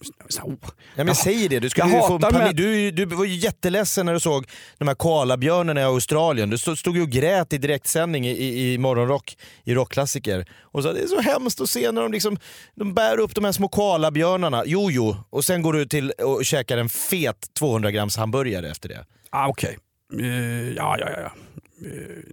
[0.43, 0.53] oh.
[0.95, 4.13] Ja, men säger det, du, skulle Jag få med- Du, du var ju jätteledsen när
[4.13, 6.49] du såg de här koalabjörnarna i Australien.
[6.49, 10.45] Du stod, ju och grät i direktsändning i, i, i morgonrock i rockklassiker.
[10.61, 12.37] Och så, det är så hemskt att se när de, liksom,
[12.75, 14.63] de bär upp de här små koalabjörnarna.
[14.65, 15.15] Jo, jo.
[15.29, 19.05] Och sen går du till och käkar en fet 200 grams hamburgare efter det.
[19.29, 19.77] Ah, Okej.
[20.19, 20.27] Eh,
[20.73, 21.31] ja, ja, ja, ja.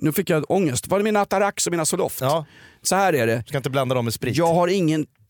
[0.01, 0.89] nu fick jag ångest.
[0.89, 2.21] Var det mina Atarax och mina Zoloft?
[2.21, 2.47] Ja.
[2.83, 3.45] Så här är det.
[3.47, 4.37] Ska inte blanda dem med sprit.
[4.37, 4.69] Jag har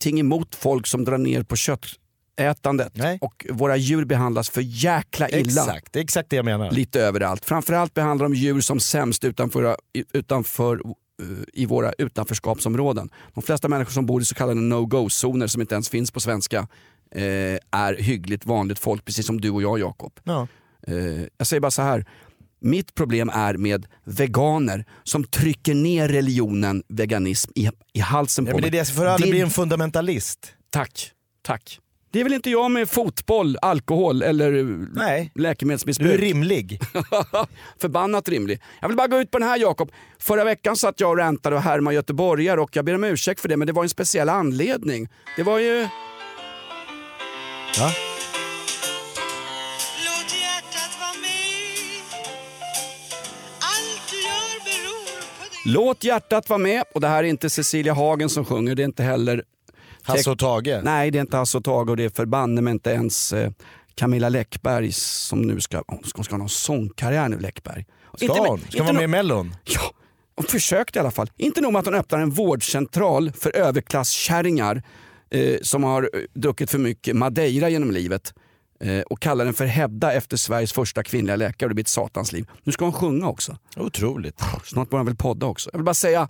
[0.05, 5.61] ingenting emot folk som drar ner på köttätandet och våra djur behandlas för jäkla illa.
[5.61, 6.71] Exakt, det är exakt det jag menar.
[6.71, 7.45] Lite överallt.
[7.45, 9.77] Framförallt behandlar de djur som sämst utanför,
[10.13, 13.09] utanför eh, i våra utanförskapsområden.
[13.33, 16.67] De flesta människor som bor i så kallade no-go-zoner som inte ens finns på svenska
[17.15, 20.19] eh, är hyggligt vanligt folk, precis som du och jag Jakob.
[20.23, 20.47] Ja.
[20.87, 22.05] Eh, jag säger bara så här.
[22.63, 28.57] Mitt problem är med veganer som trycker ner religionen veganism i, i halsen Ja, på
[28.57, 28.79] men det är mig.
[28.79, 30.53] det, för aldrig bli en fundamentalist.
[30.69, 31.11] Tack,
[31.41, 31.79] tack.
[32.11, 34.51] Det är väl inte jag med fotboll, alkohol eller
[34.95, 35.31] Nej.
[35.35, 36.09] läkemedelsmissbruk.
[36.09, 36.79] Du är rimlig.
[37.81, 38.61] Förbannat rimlig.
[38.81, 39.91] Jag vill bara gå ut på den här Jakob.
[40.19, 43.49] Förra veckan satt jag och rantade och härmade göteborgare och jag ber om ursäkt för
[43.49, 45.07] det men det var en speciell anledning.
[45.35, 45.87] Det var ju...
[47.77, 47.91] Ja.
[55.65, 56.83] Låt hjärtat vara med.
[56.93, 59.43] Och det här är inte Cecilia Hagen som sjunger, det är inte heller...
[60.03, 60.79] Hasse och Tage?
[60.83, 63.51] Nej, det är inte Hasse och Tage och det är förbanne men inte ens eh,
[63.95, 65.83] Camilla Läckberg som nu ska...
[65.87, 67.85] Hon ska, ha någon sångkarriär nu, Läckberg.
[68.15, 68.59] Ska Inte- hon?
[68.59, 69.55] Ska inte hon vara med i Mellon?
[69.63, 69.81] Ja,
[70.35, 71.31] hon försökte i alla fall.
[71.37, 74.83] Inte nog med att hon öppnar en vårdcentral för överklasskärringar
[75.29, 78.33] eh, som har eh, druckit för mycket Madeira genom livet
[79.05, 82.49] och kallar den för Hedda efter Sveriges första kvinnliga läkare det blir ett satans liv.
[82.63, 83.57] Nu ska hon sjunga också.
[83.77, 84.41] Otroligt.
[84.65, 85.69] Snart börjar hon väl podda också.
[85.73, 86.27] Jag vill bara säga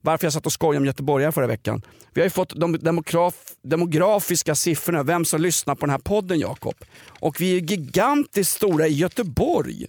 [0.00, 1.82] varför jag satt och skojade om göteborgare förra veckan.
[2.14, 6.38] Vi har ju fått de demograf, demografiska siffrorna, vem som lyssnar på den här podden
[6.38, 6.74] Jakob.
[7.06, 9.86] Och vi är gigantiskt stora i Göteborg.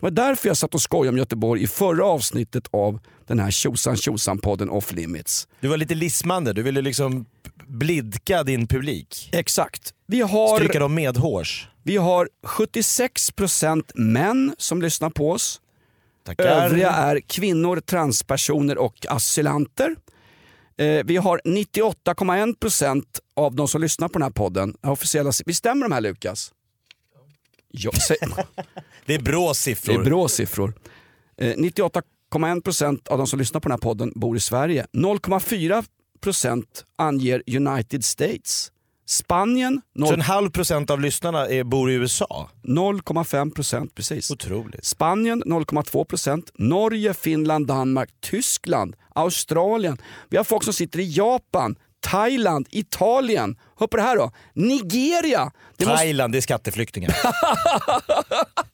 [0.00, 3.50] Det var därför jag satt och skojade om Göteborg i förra avsnittet av den här
[3.50, 5.48] tjosan tjosan podden Off Limits.
[5.60, 7.26] Du var lite lismande, du ville liksom
[7.68, 9.28] blidka din publik.
[9.32, 9.94] Exakt.
[10.06, 11.68] Vi har, Stryka dem medhårs.
[11.82, 15.60] vi har 76% män som lyssnar på oss.
[16.24, 16.44] Tackar.
[16.44, 19.96] Övriga är kvinnor, transpersoner och asylanter.
[20.78, 23.04] Eh, vi har 98,1%
[23.36, 26.52] av de som lyssnar på den här podden, officiella, vi stämmer de här Lukas?
[27.70, 27.90] Ja,
[29.06, 30.00] Det är bra det siffror.
[30.00, 30.74] är bra siffror.
[31.36, 34.86] Eh, 98,1% av de som lyssnar på den här podden bor i Sverige.
[34.92, 35.84] 0,4%
[36.96, 38.72] anger United States.
[39.06, 42.50] Spanien Så 0, en halv procent av lyssnarna är, bor i USA?
[42.62, 44.30] 0,5% precis.
[44.30, 44.84] Otroligt.
[44.84, 49.98] Spanien 0,2%, Norge, Finland, Danmark, Tyskland, Australien.
[50.28, 53.56] Vi har folk som sitter i Japan, Thailand, Italien.
[53.78, 54.32] Hör på det här då.
[54.52, 55.52] Nigeria.
[55.76, 57.10] Det måste, Thailand, det är skatteflyktingar.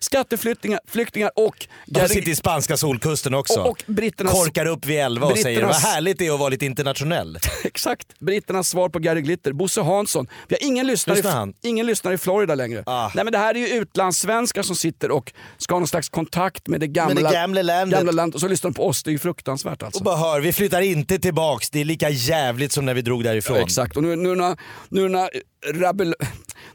[0.00, 1.66] skatteflyktingar flyktingar och...
[1.86, 3.60] De sitter i spanska solkusten också.
[3.60, 6.48] Och, och britternas, Korkar upp vid elva och säger vad härligt det är att vara
[6.48, 7.38] lite internationell.
[7.64, 9.52] Exakt, britternas svar på Gary Glitter.
[9.52, 10.26] Bosse Hansson.
[10.48, 12.82] Vi har ingen lyssnare, Lyssnar i, ingen lyssnare i Florida längre.
[12.86, 13.10] Ah.
[13.14, 16.68] Nej men det här är ju utlandssvenskar som sitter och ska ha någon slags kontakt
[16.68, 18.04] med det gamla, Med det gamla landet.
[18.04, 18.24] gamla.
[18.24, 19.98] Och så lyssnar de på oss, det är ju fruktansvärt alltså.
[19.98, 23.24] Och bara hör, vi flyttar inte tillbaks, det är lika jävligt som när vi drog
[23.24, 23.56] därifrån.
[23.56, 24.56] Ja, exakt, och nu, nu, är det några,
[24.88, 25.28] nu, är det några,
[25.74, 26.26] rabbel, nu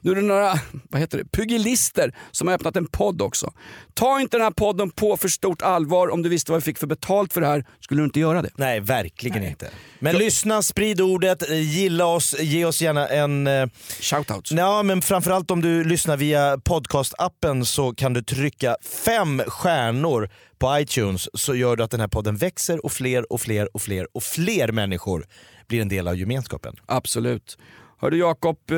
[0.03, 0.59] är det några
[0.89, 3.53] vad heter det, pugilister som har öppnat en podd också.
[3.93, 6.07] Ta inte den här podden på för stort allvar.
[6.07, 8.41] Om du visste vad vi fick för betalt för det här skulle du inte göra
[8.41, 8.49] det.
[8.55, 9.69] Nej, verkligen inte.
[9.99, 13.47] Men lyssna, sprid ordet, eh, gilla oss, ge oss gärna en...
[13.47, 13.67] eh,
[13.99, 14.51] Shoutouts.
[14.51, 18.75] Ja, men framförallt om du lyssnar via podcastappen så kan du trycka
[19.05, 23.41] fem stjärnor på iTunes så gör du att den här podden växer och fler och
[23.41, 25.25] fler och fler och fler människor
[25.67, 26.75] blir en del av gemenskapen.
[26.85, 27.57] Absolut.
[28.03, 28.77] Hördu Jakob, eh,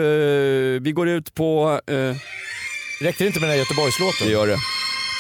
[0.82, 1.80] vi går ut på...
[1.88, 2.16] Eh,
[3.02, 4.28] Räckte det inte med den här Göteborgslåten?
[4.28, 4.58] det gör det.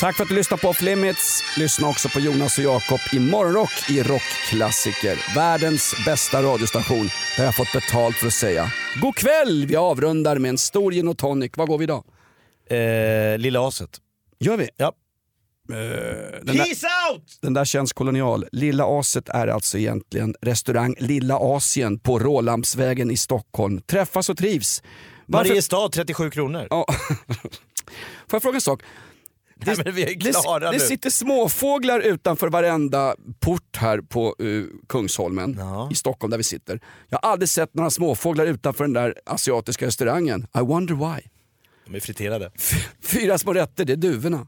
[0.02, 1.44] Tack för att du lyssnade på Off Limits.
[1.58, 5.36] Lyssna också på Jonas och Jakob i Morgonrock i Rockklassiker.
[5.36, 7.10] Världens bästa radiostation.
[7.38, 8.72] Har jag fått betalt för att säga.
[9.02, 9.66] God kväll!
[9.68, 11.52] Vi avrundar med en stor gin och tonic.
[11.56, 12.04] Var går vi idag?
[12.70, 13.90] Eh, Lilla Aset.
[14.40, 14.70] Gör vi?
[14.78, 14.92] Ja.
[15.68, 17.38] Den där, Peace out!
[17.42, 18.46] den där känns kolonial.
[18.52, 23.82] Lilla Aset är alltså egentligen restaurang Lilla Asien på Rålambsvägen i Stockholm.
[23.82, 24.84] Träffas och trivs.
[25.26, 26.68] Varför- Mariestad 37 kronor.
[26.70, 26.86] Ja.
[28.28, 28.82] Får jag fråga en sak?
[29.58, 34.36] Det, Nej, men vi är klara det, det sitter småfåglar utanför varenda port här på
[34.42, 35.90] uh, Kungsholmen Ja.
[35.92, 36.80] i Stockholm där vi sitter.
[37.10, 40.48] Jag har aldrig sett några småfåglar utanför den där asiatiska restaurangen.
[40.58, 41.22] I wonder why.
[41.86, 42.52] De är friterade.
[43.04, 44.48] Fyra små rätter, det är duvorna.